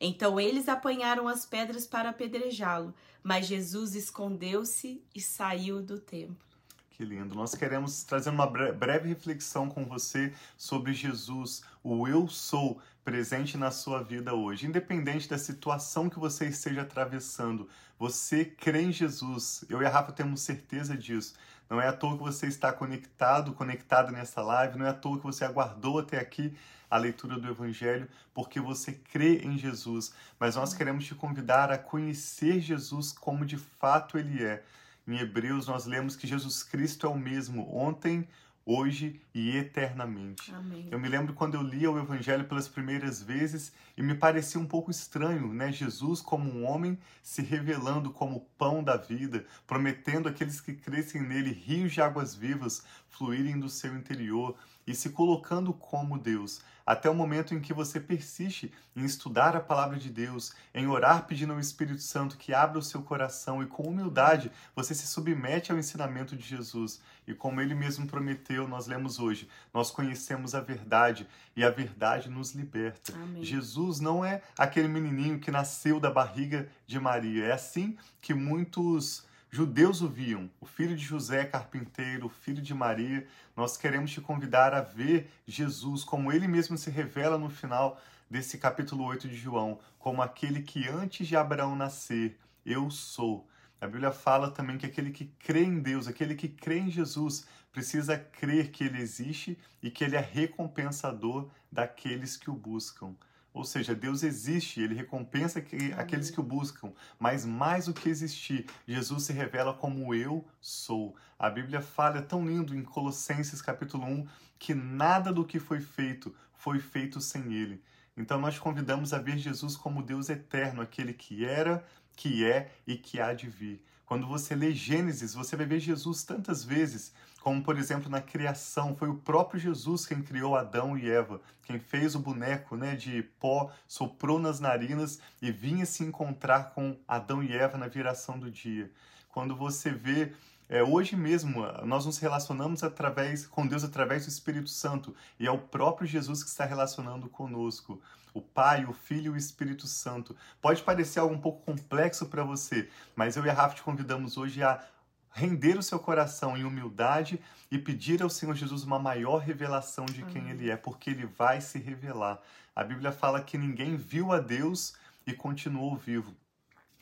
Então 0.00 0.38
eles 0.38 0.68
apanharam 0.68 1.26
as 1.26 1.46
pedras 1.46 1.86
para 1.86 2.10
apedrejá-lo, 2.10 2.94
mas 3.22 3.46
Jesus 3.46 3.94
escondeu-se 3.94 5.02
e 5.14 5.20
saiu 5.20 5.82
do 5.82 5.98
templo. 5.98 6.55
Que 6.96 7.04
lindo. 7.04 7.34
Nós 7.34 7.54
queremos 7.54 8.04
trazer 8.04 8.30
uma 8.30 8.46
breve 8.46 9.10
reflexão 9.10 9.68
com 9.68 9.84
você 9.84 10.32
sobre 10.56 10.94
Jesus, 10.94 11.62
o 11.84 12.08
eu 12.08 12.26
sou 12.26 12.80
presente 13.04 13.58
na 13.58 13.70
sua 13.70 14.02
vida 14.02 14.32
hoje. 14.32 14.66
Independente 14.66 15.28
da 15.28 15.36
situação 15.36 16.08
que 16.08 16.18
você 16.18 16.46
esteja 16.46 16.80
atravessando, 16.80 17.68
você 17.98 18.46
crê 18.46 18.80
em 18.80 18.92
Jesus. 18.92 19.62
Eu 19.68 19.82
e 19.82 19.84
a 19.84 19.90
Rafa 19.90 20.10
temos 20.10 20.40
certeza 20.40 20.96
disso. 20.96 21.34
Não 21.68 21.82
é 21.82 21.86
à 21.86 21.92
toa 21.92 22.16
que 22.16 22.22
você 22.22 22.46
está 22.46 22.72
conectado, 22.72 23.52
conectada 23.52 24.10
nessa 24.10 24.40
live, 24.40 24.78
não 24.78 24.86
é 24.86 24.88
à 24.88 24.94
toa 24.94 25.18
que 25.18 25.24
você 25.24 25.44
aguardou 25.44 25.98
até 25.98 26.18
aqui 26.18 26.56
a 26.90 26.96
leitura 26.96 27.38
do 27.38 27.46
Evangelho, 27.46 28.08
porque 28.32 28.58
você 28.58 28.92
crê 28.92 29.40
em 29.40 29.58
Jesus. 29.58 30.14
Mas 30.40 30.56
nós 30.56 30.72
queremos 30.72 31.04
te 31.04 31.14
convidar 31.14 31.70
a 31.70 31.76
conhecer 31.76 32.58
Jesus 32.58 33.12
como 33.12 33.44
de 33.44 33.58
fato 33.58 34.16
ele 34.16 34.42
é. 34.42 34.64
Em 35.06 35.18
Hebreus, 35.18 35.66
nós 35.66 35.86
lemos 35.86 36.16
que 36.16 36.26
Jesus 36.26 36.62
Cristo 36.62 37.06
é 37.06 37.10
o 37.10 37.16
mesmo 37.16 37.72
ontem, 37.72 38.26
hoje 38.66 39.20
e 39.32 39.56
eternamente. 39.56 40.52
Amém. 40.52 40.88
Eu 40.90 40.98
me 40.98 41.08
lembro 41.08 41.32
quando 41.32 41.54
eu 41.54 41.62
lia 41.62 41.88
o 41.88 41.98
Evangelho 41.98 42.44
pelas 42.46 42.66
primeiras 42.66 43.22
vezes 43.22 43.72
e 43.96 44.02
me 44.02 44.16
parecia 44.16 44.60
um 44.60 44.66
pouco 44.66 44.90
estranho, 44.90 45.54
né? 45.54 45.70
Jesus 45.70 46.20
como 46.20 46.50
um 46.50 46.66
homem 46.66 46.98
se 47.22 47.40
revelando 47.42 48.10
como 48.10 48.48
pão 48.58 48.82
da 48.82 48.96
vida, 48.96 49.46
prometendo 49.64 50.28
àqueles 50.28 50.60
que 50.60 50.74
crescem 50.74 51.22
nele 51.22 51.52
rios 51.52 51.92
de 51.92 52.00
águas 52.00 52.34
vivas 52.34 52.84
fluírem 53.08 53.60
do 53.60 53.68
seu 53.68 53.94
interior 53.94 54.56
e 54.86 54.94
se 54.94 55.10
colocando 55.10 55.72
como 55.72 56.18
Deus, 56.18 56.60
até 56.86 57.10
o 57.10 57.14
momento 57.14 57.52
em 57.52 57.60
que 57.60 57.74
você 57.74 57.98
persiste 57.98 58.72
em 58.94 59.04
estudar 59.04 59.56
a 59.56 59.60
palavra 59.60 59.98
de 59.98 60.08
Deus, 60.08 60.54
em 60.72 60.86
orar 60.86 61.26
pedindo 61.26 61.52
ao 61.52 61.58
Espírito 61.58 62.00
Santo 62.00 62.36
que 62.36 62.54
abra 62.54 62.78
o 62.78 62.82
seu 62.82 63.02
coração 63.02 63.60
e 63.60 63.66
com 63.66 63.82
humildade 63.82 64.52
você 64.74 64.94
se 64.94 65.06
submete 65.08 65.72
ao 65.72 65.78
ensinamento 65.78 66.36
de 66.36 66.44
Jesus. 66.46 67.00
E 67.26 67.34
como 67.34 67.60
ele 67.60 67.74
mesmo 67.74 68.06
prometeu, 68.06 68.68
nós 68.68 68.86
lemos 68.86 69.18
hoje, 69.18 69.48
nós 69.74 69.90
conhecemos 69.90 70.54
a 70.54 70.60
verdade 70.60 71.26
e 71.56 71.64
a 71.64 71.70
verdade 71.70 72.30
nos 72.30 72.52
liberta. 72.52 73.12
Amém. 73.14 73.42
Jesus 73.42 73.98
não 73.98 74.24
é 74.24 74.40
aquele 74.56 74.86
menininho 74.86 75.40
que 75.40 75.50
nasceu 75.50 75.98
da 75.98 76.10
barriga 76.10 76.68
de 76.86 77.00
Maria. 77.00 77.46
É 77.46 77.52
assim 77.52 77.98
que 78.20 78.32
muitos 78.32 79.26
judeus 79.50 80.02
o 80.02 80.08
viam. 80.08 80.50
O 80.60 80.66
filho 80.66 80.96
de 80.96 81.04
José, 81.04 81.44
carpinteiro, 81.44 82.26
o 82.26 82.30
filho 82.30 82.62
de 82.62 82.74
Maria. 82.74 83.26
Nós 83.56 83.76
queremos 83.76 84.10
te 84.10 84.20
convidar 84.20 84.74
a 84.74 84.80
ver 84.80 85.30
Jesus 85.46 86.04
como 86.04 86.32
ele 86.32 86.48
mesmo 86.48 86.76
se 86.76 86.90
revela 86.90 87.38
no 87.38 87.48
final 87.48 88.00
desse 88.30 88.58
capítulo 88.58 89.04
8 89.04 89.28
de 89.28 89.36
João, 89.36 89.78
como 89.98 90.20
aquele 90.20 90.62
que 90.62 90.88
antes 90.88 91.26
de 91.26 91.36
Abraão 91.36 91.76
nascer, 91.76 92.38
eu 92.64 92.90
sou. 92.90 93.48
A 93.80 93.86
Bíblia 93.86 94.10
fala 94.10 94.50
também 94.50 94.78
que 94.78 94.86
aquele 94.86 95.10
que 95.10 95.26
crê 95.38 95.62
em 95.62 95.80
Deus, 95.80 96.08
aquele 96.08 96.34
que 96.34 96.48
crê 96.48 96.78
em 96.78 96.90
Jesus, 96.90 97.46
precisa 97.72 98.18
crer 98.18 98.70
que 98.70 98.84
ele 98.84 99.00
existe 99.00 99.58
e 99.82 99.90
que 99.90 100.02
ele 100.02 100.16
é 100.16 100.20
recompensador 100.20 101.48
daqueles 101.70 102.36
que 102.36 102.50
o 102.50 102.54
buscam. 102.54 103.14
Ou 103.56 103.64
seja, 103.64 103.94
Deus 103.94 104.22
existe, 104.22 104.82
ele 104.82 104.94
recompensa 104.94 105.62
que, 105.62 105.90
aqueles 105.94 106.30
que 106.30 106.38
o 106.38 106.42
buscam, 106.42 106.92
mas 107.18 107.46
mais 107.46 107.86
do 107.86 107.94
que 107.94 108.10
existir, 108.10 108.66
Jesus 108.86 109.22
se 109.22 109.32
revela 109.32 109.72
como 109.72 110.14
eu 110.14 110.44
sou. 110.60 111.16
A 111.38 111.48
Bíblia 111.48 111.80
fala 111.80 112.18
é 112.18 112.20
tão 112.20 112.46
lindo 112.46 112.76
em 112.76 112.82
Colossenses 112.82 113.62
capítulo 113.62 114.04
1 114.04 114.26
que 114.58 114.74
nada 114.74 115.32
do 115.32 115.42
que 115.42 115.58
foi 115.58 115.80
feito 115.80 116.34
foi 116.52 116.78
feito 116.78 117.18
sem 117.18 117.54
ele. 117.54 117.82
Então 118.14 118.38
nós 118.38 118.58
convidamos 118.58 119.14
a 119.14 119.18
ver 119.18 119.38
Jesus 119.38 119.74
como 119.74 120.02
Deus 120.02 120.28
eterno, 120.28 120.82
aquele 120.82 121.14
que 121.14 121.46
era, 121.46 121.82
que 122.14 122.44
é 122.44 122.70
e 122.86 122.94
que 122.94 123.18
há 123.18 123.32
de 123.32 123.48
vir. 123.48 123.82
Quando 124.06 124.26
você 124.26 124.54
lê 124.54 124.72
Gênesis, 124.72 125.34
você 125.34 125.56
vai 125.56 125.66
ver 125.66 125.80
Jesus 125.80 126.22
tantas 126.22 126.64
vezes 126.64 127.12
como 127.46 127.62
por 127.62 127.78
exemplo 127.78 128.10
na 128.10 128.20
criação, 128.20 128.96
foi 128.96 129.08
o 129.08 129.14
próprio 129.14 129.60
Jesus 129.60 130.04
quem 130.04 130.20
criou 130.20 130.56
Adão 130.56 130.98
e 130.98 131.08
Eva, 131.08 131.40
quem 131.62 131.78
fez 131.78 132.16
o 132.16 132.18
boneco 132.18 132.74
né, 132.74 132.96
de 132.96 133.22
pó, 133.38 133.70
soprou 133.86 134.40
nas 134.40 134.58
narinas 134.58 135.20
e 135.40 135.52
vinha 135.52 135.86
se 135.86 136.02
encontrar 136.02 136.70
com 136.70 136.98
Adão 137.06 137.44
e 137.44 137.52
Eva 137.52 137.78
na 137.78 137.86
viração 137.86 138.36
do 138.36 138.50
dia. 138.50 138.90
Quando 139.36 139.54
você 139.54 139.90
vê 139.90 140.32
é, 140.66 140.82
hoje 140.82 141.14
mesmo, 141.14 141.60
nós 141.84 142.06
nos 142.06 142.16
relacionamos 142.16 142.82
através 142.82 143.46
com 143.46 143.66
Deus 143.66 143.84
através 143.84 144.24
do 144.24 144.30
Espírito 144.30 144.70
Santo 144.70 145.14
e 145.38 145.46
é 145.46 145.50
o 145.50 145.58
próprio 145.58 146.08
Jesus 146.08 146.42
que 146.42 146.48
está 146.48 146.64
relacionando 146.64 147.28
conosco. 147.28 148.00
O 148.32 148.40
Pai, 148.40 148.86
o 148.86 148.94
Filho 148.94 149.32
e 149.32 149.34
o 149.34 149.36
Espírito 149.36 149.86
Santo. 149.86 150.34
Pode 150.58 150.82
parecer 150.82 151.18
algo 151.18 151.34
um 151.34 151.38
pouco 151.38 151.62
complexo 151.66 152.24
para 152.24 152.44
você, 152.44 152.88
mas 153.14 153.36
eu 153.36 153.44
e 153.44 153.50
a 153.50 153.52
Rafa 153.52 153.74
te 153.74 153.82
convidamos 153.82 154.38
hoje 154.38 154.62
a 154.62 154.82
render 155.30 155.76
o 155.76 155.82
seu 155.82 155.98
coração 155.98 156.56
em 156.56 156.64
humildade 156.64 157.38
e 157.70 157.78
pedir 157.78 158.22
ao 158.22 158.30
Senhor 158.30 158.54
Jesus 158.54 158.84
uma 158.84 158.98
maior 158.98 159.36
revelação 159.36 160.06
de 160.06 160.22
quem 160.22 160.48
Ele 160.48 160.70
é, 160.70 160.78
porque 160.78 161.10
Ele 161.10 161.26
vai 161.26 161.60
se 161.60 161.78
revelar. 161.78 162.40
A 162.74 162.82
Bíblia 162.82 163.12
fala 163.12 163.42
que 163.42 163.58
ninguém 163.58 163.96
viu 163.96 164.32
a 164.32 164.40
Deus 164.40 164.94
e 165.26 165.34
continuou 165.34 165.94
vivo. 165.94 166.34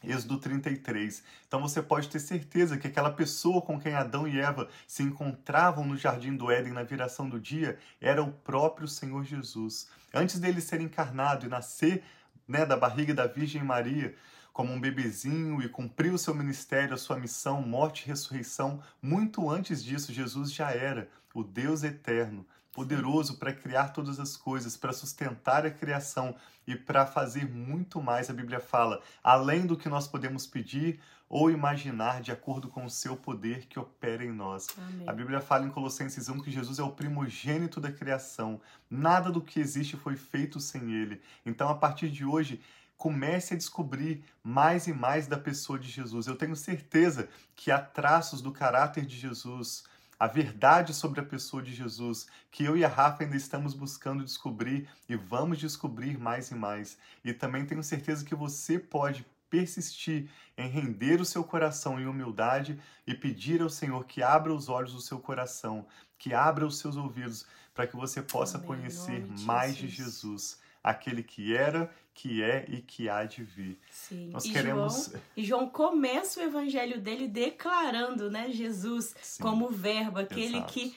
Êxodo 0.06 0.38
33. 0.38 1.22
Então 1.46 1.60
você 1.60 1.82
pode 1.82 2.08
ter 2.08 2.20
certeza 2.20 2.76
que 2.76 2.86
aquela 2.86 3.10
pessoa 3.10 3.62
com 3.62 3.80
quem 3.80 3.94
Adão 3.94 4.26
e 4.26 4.38
Eva 4.38 4.68
se 4.86 5.02
encontravam 5.02 5.84
no 5.84 5.96
jardim 5.96 6.36
do 6.36 6.50
Éden 6.50 6.72
na 6.72 6.82
viração 6.82 7.28
do 7.28 7.40
dia 7.40 7.78
era 8.00 8.22
o 8.22 8.32
próprio 8.32 8.88
Senhor 8.88 9.24
Jesus. 9.24 9.88
Antes 10.12 10.38
dele 10.38 10.60
ser 10.60 10.80
encarnado 10.80 11.46
e 11.46 11.48
nascer 11.48 12.02
né, 12.46 12.64
da 12.64 12.76
barriga 12.76 13.14
da 13.14 13.26
Virgem 13.26 13.62
Maria, 13.62 14.14
como 14.52 14.72
um 14.72 14.80
bebezinho 14.80 15.60
e 15.60 15.68
cumpriu 15.68 16.14
o 16.14 16.18
seu 16.18 16.34
ministério, 16.34 16.94
a 16.94 16.98
sua 16.98 17.18
missão, 17.18 17.60
morte 17.60 18.04
e 18.04 18.06
ressurreição. 18.06 18.80
Muito 19.02 19.50
antes 19.50 19.82
disso, 19.82 20.12
Jesus 20.12 20.52
já 20.52 20.70
era 20.70 21.08
o 21.34 21.42
Deus 21.42 21.82
eterno, 21.82 22.46
poderoso 22.74 23.38
para 23.38 23.52
criar 23.52 23.90
todas 23.90 24.18
as 24.18 24.36
coisas, 24.36 24.76
para 24.76 24.92
sustentar 24.92 25.64
a 25.64 25.70
criação 25.70 26.34
e 26.66 26.74
para 26.74 27.06
fazer 27.06 27.48
muito 27.48 28.02
mais, 28.02 28.28
a 28.28 28.32
Bíblia 28.32 28.58
fala, 28.58 29.00
além 29.22 29.64
do 29.64 29.76
que 29.76 29.88
nós 29.88 30.08
podemos 30.08 30.46
pedir 30.46 31.00
ou 31.28 31.50
imaginar 31.50 32.20
de 32.20 32.32
acordo 32.32 32.68
com 32.68 32.84
o 32.84 32.90
seu 32.90 33.16
poder 33.16 33.66
que 33.66 33.78
opera 33.78 34.24
em 34.24 34.32
nós. 34.32 34.68
Amém. 34.76 35.08
A 35.08 35.12
Bíblia 35.12 35.40
fala 35.40 35.64
em 35.64 35.70
Colossenses 35.70 36.28
1 36.28 36.40
que 36.40 36.50
Jesus 36.50 36.78
é 36.78 36.82
o 36.82 36.90
primogênito 36.90 37.80
da 37.80 37.90
criação. 37.90 38.60
Nada 38.90 39.30
do 39.30 39.40
que 39.40 39.60
existe 39.60 39.96
foi 39.96 40.16
feito 40.16 40.60
sem 40.60 40.92
ele. 40.92 41.20
Então, 41.44 41.68
a 41.68 41.74
partir 41.74 42.10
de 42.10 42.24
hoje, 42.24 42.60
comece 42.96 43.54
a 43.54 43.56
descobrir 43.56 44.24
mais 44.42 44.86
e 44.86 44.92
mais 44.92 45.26
da 45.26 45.38
pessoa 45.38 45.78
de 45.78 45.88
Jesus. 45.88 46.26
Eu 46.26 46.36
tenho 46.36 46.54
certeza 46.54 47.28
que 47.54 47.70
há 47.70 47.78
traços 47.78 48.40
do 48.40 48.52
caráter 48.52 49.04
de 49.04 49.16
Jesus, 49.16 49.84
a 50.18 50.26
verdade 50.26 50.94
sobre 50.94 51.20
a 51.20 51.24
pessoa 51.24 51.62
de 51.62 51.74
Jesus, 51.74 52.26
que 52.50 52.64
eu 52.64 52.76
e 52.76 52.84
a 52.84 52.88
Rafa 52.88 53.24
ainda 53.24 53.36
estamos 53.36 53.74
buscando 53.74 54.24
descobrir 54.24 54.88
e 55.08 55.16
vamos 55.16 55.58
descobrir 55.58 56.18
mais 56.18 56.50
e 56.50 56.54
mais. 56.54 56.98
E 57.24 57.32
também 57.32 57.66
tenho 57.66 57.82
certeza 57.82 58.24
que 58.24 58.34
você 58.34 58.78
pode 58.78 59.26
persistir 59.50 60.28
em 60.56 60.68
render 60.68 61.20
o 61.20 61.24
seu 61.24 61.44
coração 61.44 62.00
em 62.00 62.06
humildade 62.06 62.78
e 63.06 63.14
pedir 63.14 63.62
ao 63.62 63.70
Senhor 63.70 64.04
que 64.04 64.22
abra 64.22 64.52
os 64.52 64.68
olhos 64.68 64.92
do 64.92 65.00
seu 65.00 65.18
coração, 65.18 65.86
que 66.18 66.34
abra 66.34 66.66
os 66.66 66.78
seus 66.78 66.96
ouvidos, 66.96 67.46
para 67.72 67.86
que 67.86 67.96
você 67.96 68.22
possa 68.22 68.56
Amém. 68.56 68.68
conhecer 68.68 69.26
mais 69.42 69.76
de 69.76 69.88
Jesus. 69.88 70.04
Jesus, 70.04 70.58
aquele 70.82 71.22
que 71.22 71.56
era, 71.56 71.90
que 72.14 72.42
é 72.42 72.64
e 72.68 72.80
que 72.80 73.08
há 73.08 73.24
de 73.24 73.42
vir. 73.42 73.78
Sim. 73.90 74.30
Nós 74.30 74.44
e 74.44 74.52
queremos. 74.52 75.06
João, 75.06 75.22
e 75.36 75.44
João 75.44 75.68
começa 75.68 76.40
o 76.40 76.42
evangelho 76.42 77.00
dele 77.00 77.26
declarando, 77.26 78.30
né, 78.30 78.50
Jesus 78.50 79.14
Sim, 79.20 79.42
como 79.42 79.68
verbo, 79.68 80.20
aquele 80.20 80.58
exato. 80.58 80.72
que 80.72 80.94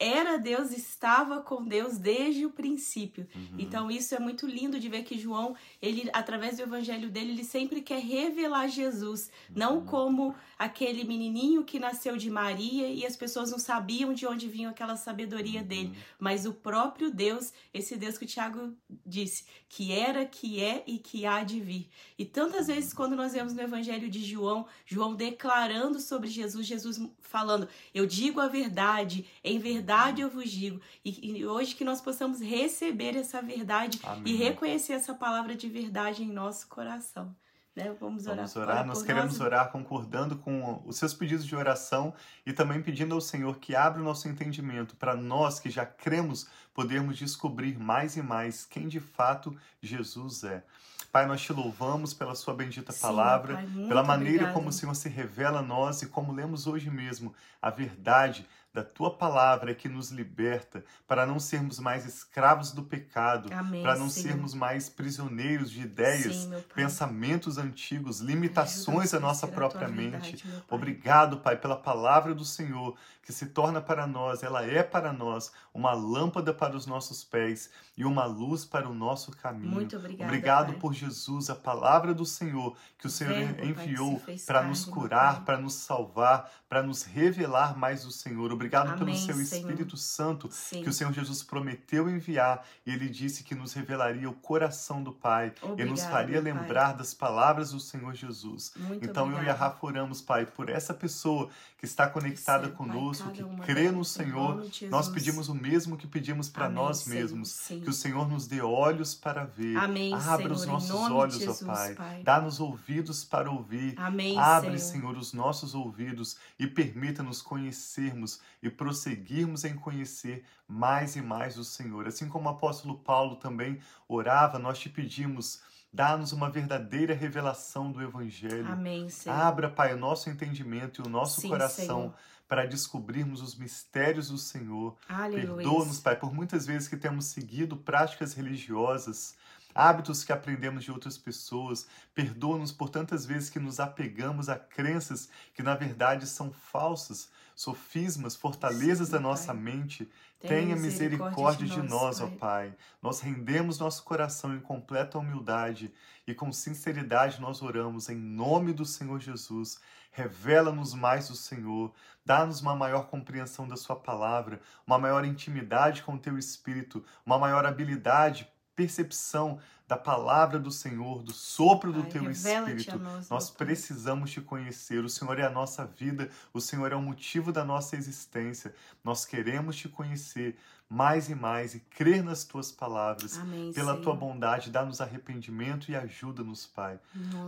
era 0.00 0.36
Deus, 0.36 0.72
estava 0.72 1.40
com 1.42 1.64
Deus 1.64 1.96
desde 1.96 2.44
o 2.44 2.50
princípio. 2.50 3.28
Uhum. 3.34 3.56
Então 3.56 3.88
isso 3.88 4.16
é 4.16 4.18
muito 4.18 4.44
lindo 4.44 4.80
de 4.80 4.88
ver 4.88 5.04
que 5.04 5.16
João, 5.16 5.54
ele 5.80 6.10
através 6.12 6.56
do 6.56 6.64
evangelho 6.64 7.08
dele, 7.08 7.30
ele 7.30 7.44
sempre 7.44 7.80
quer 7.80 8.00
revelar 8.00 8.66
Jesus, 8.66 9.30
não 9.54 9.78
Uhum. 9.78 9.86
como 9.86 10.34
aquele 10.58 11.04
menininho 11.04 11.62
que 11.62 11.78
nasceu 11.78 12.16
de 12.16 12.28
Maria 12.28 12.88
e 12.88 13.06
as 13.06 13.16
pessoas 13.16 13.52
não 13.52 13.60
sabiam 13.60 14.12
de 14.12 14.26
onde 14.26 14.48
vinha 14.48 14.70
aquela 14.70 14.96
sabedoria 14.96 15.62
dele, 15.62 15.96
mas 16.18 16.44
o 16.44 16.52
próprio 16.52 17.10
Deus, 17.10 17.52
esse 17.72 17.96
Deus 17.96 18.18
que 18.18 18.24
o 18.24 18.28
Tiago 18.28 18.74
disse, 19.06 19.44
que 19.68 19.92
era, 19.92 20.26
que 20.26 20.49
é 20.58 20.82
e 20.86 20.98
que 20.98 21.26
há 21.26 21.44
de 21.44 21.60
vir. 21.60 21.88
E 22.18 22.24
tantas 22.24 22.68
vezes 22.68 22.94
quando 22.94 23.14
nós 23.14 23.34
vemos 23.34 23.52
no 23.52 23.60
evangelho 23.60 24.08
de 24.08 24.24
João, 24.24 24.66
João 24.86 25.14
declarando 25.14 26.00
sobre 26.00 26.28
Jesus, 26.28 26.66
Jesus 26.66 26.98
falando: 27.20 27.68
"Eu 27.94 28.06
digo 28.06 28.40
a 28.40 28.48
verdade, 28.48 29.26
em 29.44 29.58
verdade 29.58 30.22
eu 30.22 30.30
vos 30.30 30.50
digo". 30.50 30.80
E, 31.04 31.38
e 31.38 31.46
hoje 31.46 31.74
que 31.74 31.84
nós 31.84 32.00
possamos 32.00 32.40
receber 32.40 33.14
essa 33.14 33.42
verdade 33.42 34.00
Amém. 34.02 34.32
e 34.32 34.36
reconhecer 34.36 34.94
essa 34.94 35.12
palavra 35.12 35.54
de 35.54 35.68
verdade 35.68 36.22
em 36.22 36.32
nosso 36.32 36.66
coração. 36.68 37.36
Né? 37.74 37.94
Vamos 38.00 38.26
orar. 38.26 38.36
Vamos 38.36 38.56
orar, 38.56 38.76
Ora 38.78 38.86
nós 38.86 39.02
queremos 39.02 39.38
nós. 39.38 39.46
orar 39.46 39.70
concordando 39.70 40.36
com 40.36 40.82
os 40.84 40.96
seus 40.96 41.14
pedidos 41.14 41.46
de 41.46 41.54
oração 41.54 42.12
e 42.44 42.52
também 42.52 42.82
pedindo 42.82 43.14
ao 43.14 43.20
Senhor 43.20 43.58
que 43.58 43.74
abra 43.76 44.00
o 44.00 44.04
nosso 44.04 44.28
entendimento 44.28 44.96
para 44.96 45.14
nós 45.14 45.60
que 45.60 45.70
já 45.70 45.86
cremos 45.86 46.48
podermos 46.74 47.16
descobrir 47.16 47.78
mais 47.78 48.16
e 48.16 48.22
mais 48.22 48.64
quem 48.64 48.88
de 48.88 48.98
fato 49.00 49.56
Jesus 49.80 50.44
é. 50.44 50.64
Pai, 51.12 51.26
nós 51.26 51.40
te 51.40 51.52
louvamos 51.52 52.14
pela 52.14 52.36
sua 52.36 52.54
bendita 52.54 52.92
Sim, 52.92 53.00
palavra, 53.00 53.54
Pai, 53.54 53.66
pela 53.88 54.02
maneira 54.02 54.34
obrigada. 54.34 54.52
como 54.54 54.68
o 54.68 54.72
Senhor 54.72 54.94
se 54.94 55.08
revela 55.08 55.58
a 55.58 55.62
nós 55.62 56.02
e 56.02 56.06
como 56.06 56.32
lemos 56.32 56.68
hoje 56.68 56.88
mesmo 56.88 57.34
a 57.60 57.68
verdade 57.68 58.46
da 58.72 58.84
tua 58.84 59.16
palavra 59.16 59.74
que 59.74 59.88
nos 59.88 60.10
liberta 60.10 60.84
para 61.06 61.26
não 61.26 61.40
sermos 61.40 61.78
mais 61.80 62.04
escravos 62.06 62.70
do 62.72 62.84
pecado, 62.84 63.48
Amém, 63.52 63.82
para 63.82 63.96
não 63.96 64.08
Senhor. 64.08 64.28
sermos 64.28 64.54
mais 64.54 64.88
prisioneiros 64.88 65.70
de 65.70 65.80
ideias, 65.82 66.36
Sim, 66.44 66.64
pensamentos 66.74 67.58
antigos, 67.58 68.20
limitações 68.20 69.10
da 69.10 69.18
nossa 69.20 69.48
própria 69.48 69.88
mente. 69.88 70.10
verdade, 70.10 70.46
meu 70.46 70.60
Pai. 70.60 70.78
Obrigado, 70.78 71.38
Pai, 71.38 71.56
pela 71.56 71.76
palavra 71.76 72.34
do 72.34 72.44
Senhor, 72.44 72.96
que 73.30 73.36
se 73.36 73.46
torna 73.46 73.80
para 73.80 74.08
nós, 74.08 74.42
ela 74.42 74.66
é 74.66 74.82
para 74.82 75.12
nós 75.12 75.52
uma 75.72 75.92
lâmpada 75.92 76.52
para 76.52 76.76
os 76.76 76.84
nossos 76.84 77.22
pés 77.22 77.70
e 77.96 78.04
uma 78.04 78.24
luz 78.24 78.64
para 78.64 78.88
o 78.88 78.94
nosso 78.94 79.30
caminho. 79.30 79.70
Muito 79.70 79.96
obrigada, 79.96 80.24
Obrigado 80.24 80.66
Pai. 80.72 80.80
por 80.80 80.92
Jesus, 80.92 81.48
a 81.48 81.54
palavra 81.54 82.12
do 82.12 82.26
Senhor, 82.26 82.76
que 82.98 83.06
o 83.06 83.10
Senhor 83.10 83.32
Verbo, 83.34 83.64
enviou 83.64 84.20
se 84.36 84.44
para 84.46 84.64
nos 84.64 84.84
curar, 84.84 85.44
para 85.44 85.58
nos 85.58 85.74
salvar, 85.74 86.50
para 86.68 86.82
nos 86.82 87.04
revelar 87.04 87.78
mais 87.78 88.02
do 88.04 88.10
Senhor. 88.10 88.50
Obrigado 88.50 88.94
pelo 88.94 89.02
Amém, 89.02 89.14
seu 89.14 89.36
Senhor. 89.36 89.60
Espírito 89.70 89.96
Santo, 89.96 90.48
Sim. 90.50 90.82
que 90.82 90.88
o 90.88 90.92
Senhor 90.92 91.12
Jesus 91.12 91.42
prometeu 91.42 92.10
enviar, 92.10 92.66
e 92.84 92.92
ele 92.92 93.08
disse 93.08 93.44
que 93.44 93.54
nos 93.54 93.74
revelaria 93.74 94.28
o 94.28 94.34
coração 94.34 95.04
do 95.04 95.12
Pai 95.12 95.52
e 95.78 95.84
nos 95.84 96.02
faria 96.04 96.40
meu 96.40 96.54
Pai. 96.54 96.62
lembrar 96.62 96.94
das 96.94 97.14
palavras 97.14 97.70
do 97.70 97.78
Senhor 97.78 98.12
Jesus. 98.14 98.72
Muito 98.76 99.04
Então 99.04 99.30
eu 99.30 99.42
e 99.44 99.48
a. 99.48 99.60
Rafa 99.60 99.86
oramos, 99.86 100.20
Pai, 100.22 100.46
por 100.46 100.68
essa 100.70 100.94
pessoa 100.94 101.48
que 101.76 101.84
está 101.84 102.08
conectada 102.08 102.68
conosco, 102.70 103.19
cada 103.20 103.32
que 103.32 103.60
crê 103.62 103.90
no 103.90 104.04
Senhor. 104.04 104.64
Nós 104.88 105.08
pedimos 105.08 105.48
o 105.48 105.54
mesmo 105.54 105.96
que 105.96 106.06
pedimos 106.06 106.48
para 106.48 106.68
nós 106.68 107.06
mesmos. 107.06 107.50
Sim. 107.50 107.80
Que 107.80 107.90
o 107.90 107.92
Senhor 107.92 108.28
nos 108.28 108.46
dê 108.46 108.60
olhos 108.60 109.14
para 109.14 109.44
ver. 109.44 109.76
Amém, 109.76 110.14
Abra 110.14 110.36
Senhor, 110.36 110.52
os 110.52 110.66
nossos 110.66 110.90
olhos, 110.90 111.38
Jesus, 111.38 111.62
ó 111.62 111.66
Pai. 111.66 111.94
Pai. 111.94 112.22
Dá-nos 112.22 112.60
ouvidos 112.60 113.24
para 113.24 113.50
ouvir. 113.50 113.94
Amém, 113.98 114.38
Abre, 114.38 114.78
Senhor. 114.78 115.00
Senhor, 115.00 115.16
os 115.16 115.32
nossos 115.32 115.74
ouvidos 115.74 116.36
e 116.58 116.66
permita-nos 116.66 117.40
conhecermos 117.40 118.40
e 118.62 118.68
prosseguirmos 118.68 119.64
em 119.64 119.74
conhecer 119.74 120.44
mais 120.68 121.16
e 121.16 121.22
mais 121.22 121.56
o 121.58 121.64
Senhor. 121.64 122.06
Assim 122.06 122.28
como 122.28 122.48
o 122.48 122.52
apóstolo 122.52 122.98
Paulo 122.98 123.36
também 123.36 123.78
orava, 124.08 124.58
nós 124.58 124.78
te 124.78 124.88
pedimos, 124.88 125.60
dá-nos 125.92 126.32
uma 126.32 126.50
verdadeira 126.50 127.14
revelação 127.14 127.90
do 127.90 128.02
Evangelho. 128.02 128.66
Amém, 128.66 129.08
Senhor. 129.08 129.34
Abra, 129.34 129.70
Pai, 129.70 129.94
o 129.94 129.98
nosso 129.98 130.28
entendimento 130.30 131.02
e 131.02 131.06
o 131.06 131.10
nosso 131.10 131.40
Sim, 131.40 131.48
coração 131.48 132.00
Senhor. 132.00 132.14
Para 132.50 132.66
descobrirmos 132.66 133.40
os 133.40 133.54
mistérios 133.54 134.28
do 134.28 134.36
Senhor. 134.36 134.96
Perdoa-nos, 135.06 136.00
Pai, 136.00 136.16
por 136.16 136.34
muitas 136.34 136.66
vezes 136.66 136.88
que 136.88 136.96
temos 136.96 137.26
seguido 137.26 137.76
práticas 137.76 138.34
religiosas, 138.34 139.36
hábitos 139.72 140.24
que 140.24 140.32
aprendemos 140.32 140.82
de 140.82 140.90
outras 140.90 141.16
pessoas. 141.16 141.86
Perdoa-nos 142.12 142.72
por 142.72 142.90
tantas 142.90 143.24
vezes 143.24 143.50
que 143.50 143.60
nos 143.60 143.78
apegamos 143.78 144.48
a 144.48 144.56
crenças 144.56 145.28
que 145.54 145.62
na 145.62 145.76
verdade 145.76 146.26
são 146.26 146.50
falsas, 146.50 147.30
sofismas, 147.54 148.34
fortalezas 148.34 149.06
Sim, 149.06 149.12
da 149.12 149.20
nossa 149.20 149.54
Pai. 149.54 149.62
mente. 149.62 150.10
Tenha 150.40 150.74
misericórdia 150.74 151.66
de 151.66 151.82
nós, 151.82 152.20
ó 152.20 152.26
Pai. 152.26 152.38
Pai. 152.38 152.74
Nós 153.02 153.20
rendemos 153.20 153.78
nosso 153.78 154.02
coração 154.02 154.54
em 154.54 154.60
completa 154.60 155.18
humildade 155.18 155.92
e 156.26 156.34
com 156.34 156.50
sinceridade 156.50 157.40
nós 157.40 157.60
oramos 157.60 158.08
em 158.08 158.16
nome 158.16 158.72
do 158.72 158.86
Senhor 158.86 159.20
Jesus. 159.20 159.78
Revela-nos 160.10 160.94
mais 160.94 161.28
o 161.28 161.36
Senhor, 161.36 161.92
dá-nos 162.24 162.60
uma 162.60 162.74
maior 162.74 163.06
compreensão 163.06 163.68
da 163.68 163.76
Sua 163.76 163.94
palavra, 163.94 164.60
uma 164.86 164.98
maior 164.98 165.24
intimidade 165.24 166.02
com 166.02 166.14
o 166.14 166.18
Teu 166.18 166.38
Espírito, 166.38 167.04
uma 167.24 167.38
maior 167.38 167.66
habilidade, 167.66 168.48
percepção 168.74 169.60
da 169.90 169.96
palavra 169.96 170.56
do 170.56 170.70
Senhor, 170.70 171.20
do 171.20 171.32
sopro 171.32 171.92
do 171.92 172.02
Pai, 172.02 172.10
Teu 172.12 172.30
Espírito. 172.30 172.96
nós, 172.96 173.28
Nós 173.28 173.50
precisamos 173.50 174.30
te 174.30 174.40
conhecer. 174.40 175.04
O 175.04 175.08
Senhor 175.08 175.36
é 175.36 175.44
a 175.44 175.50
nossa 175.50 175.84
vida, 175.84 176.30
o 176.54 176.60
Senhor 176.60 176.92
é 176.92 176.94
o 176.94 177.02
motivo 177.02 177.50
da 177.50 177.64
nossa 177.64 177.96
existência. 177.96 178.72
Nós 179.02 179.24
queremos 179.24 179.74
te 179.74 179.88
conhecer 179.88 180.56
mais 180.92 181.30
e 181.30 181.36
mais 181.36 181.76
e 181.76 181.78
crer 181.78 182.20
nas 182.20 182.42
tuas 182.42 182.72
palavras. 182.72 183.38
Amém, 183.38 183.72
Pela 183.72 183.92
Senhor. 183.92 184.02
tua 184.02 184.16
bondade, 184.16 184.72
dá-nos 184.72 185.00
arrependimento 185.00 185.88
e 185.88 185.94
ajuda-nos, 185.94 186.66
Pai. 186.66 186.98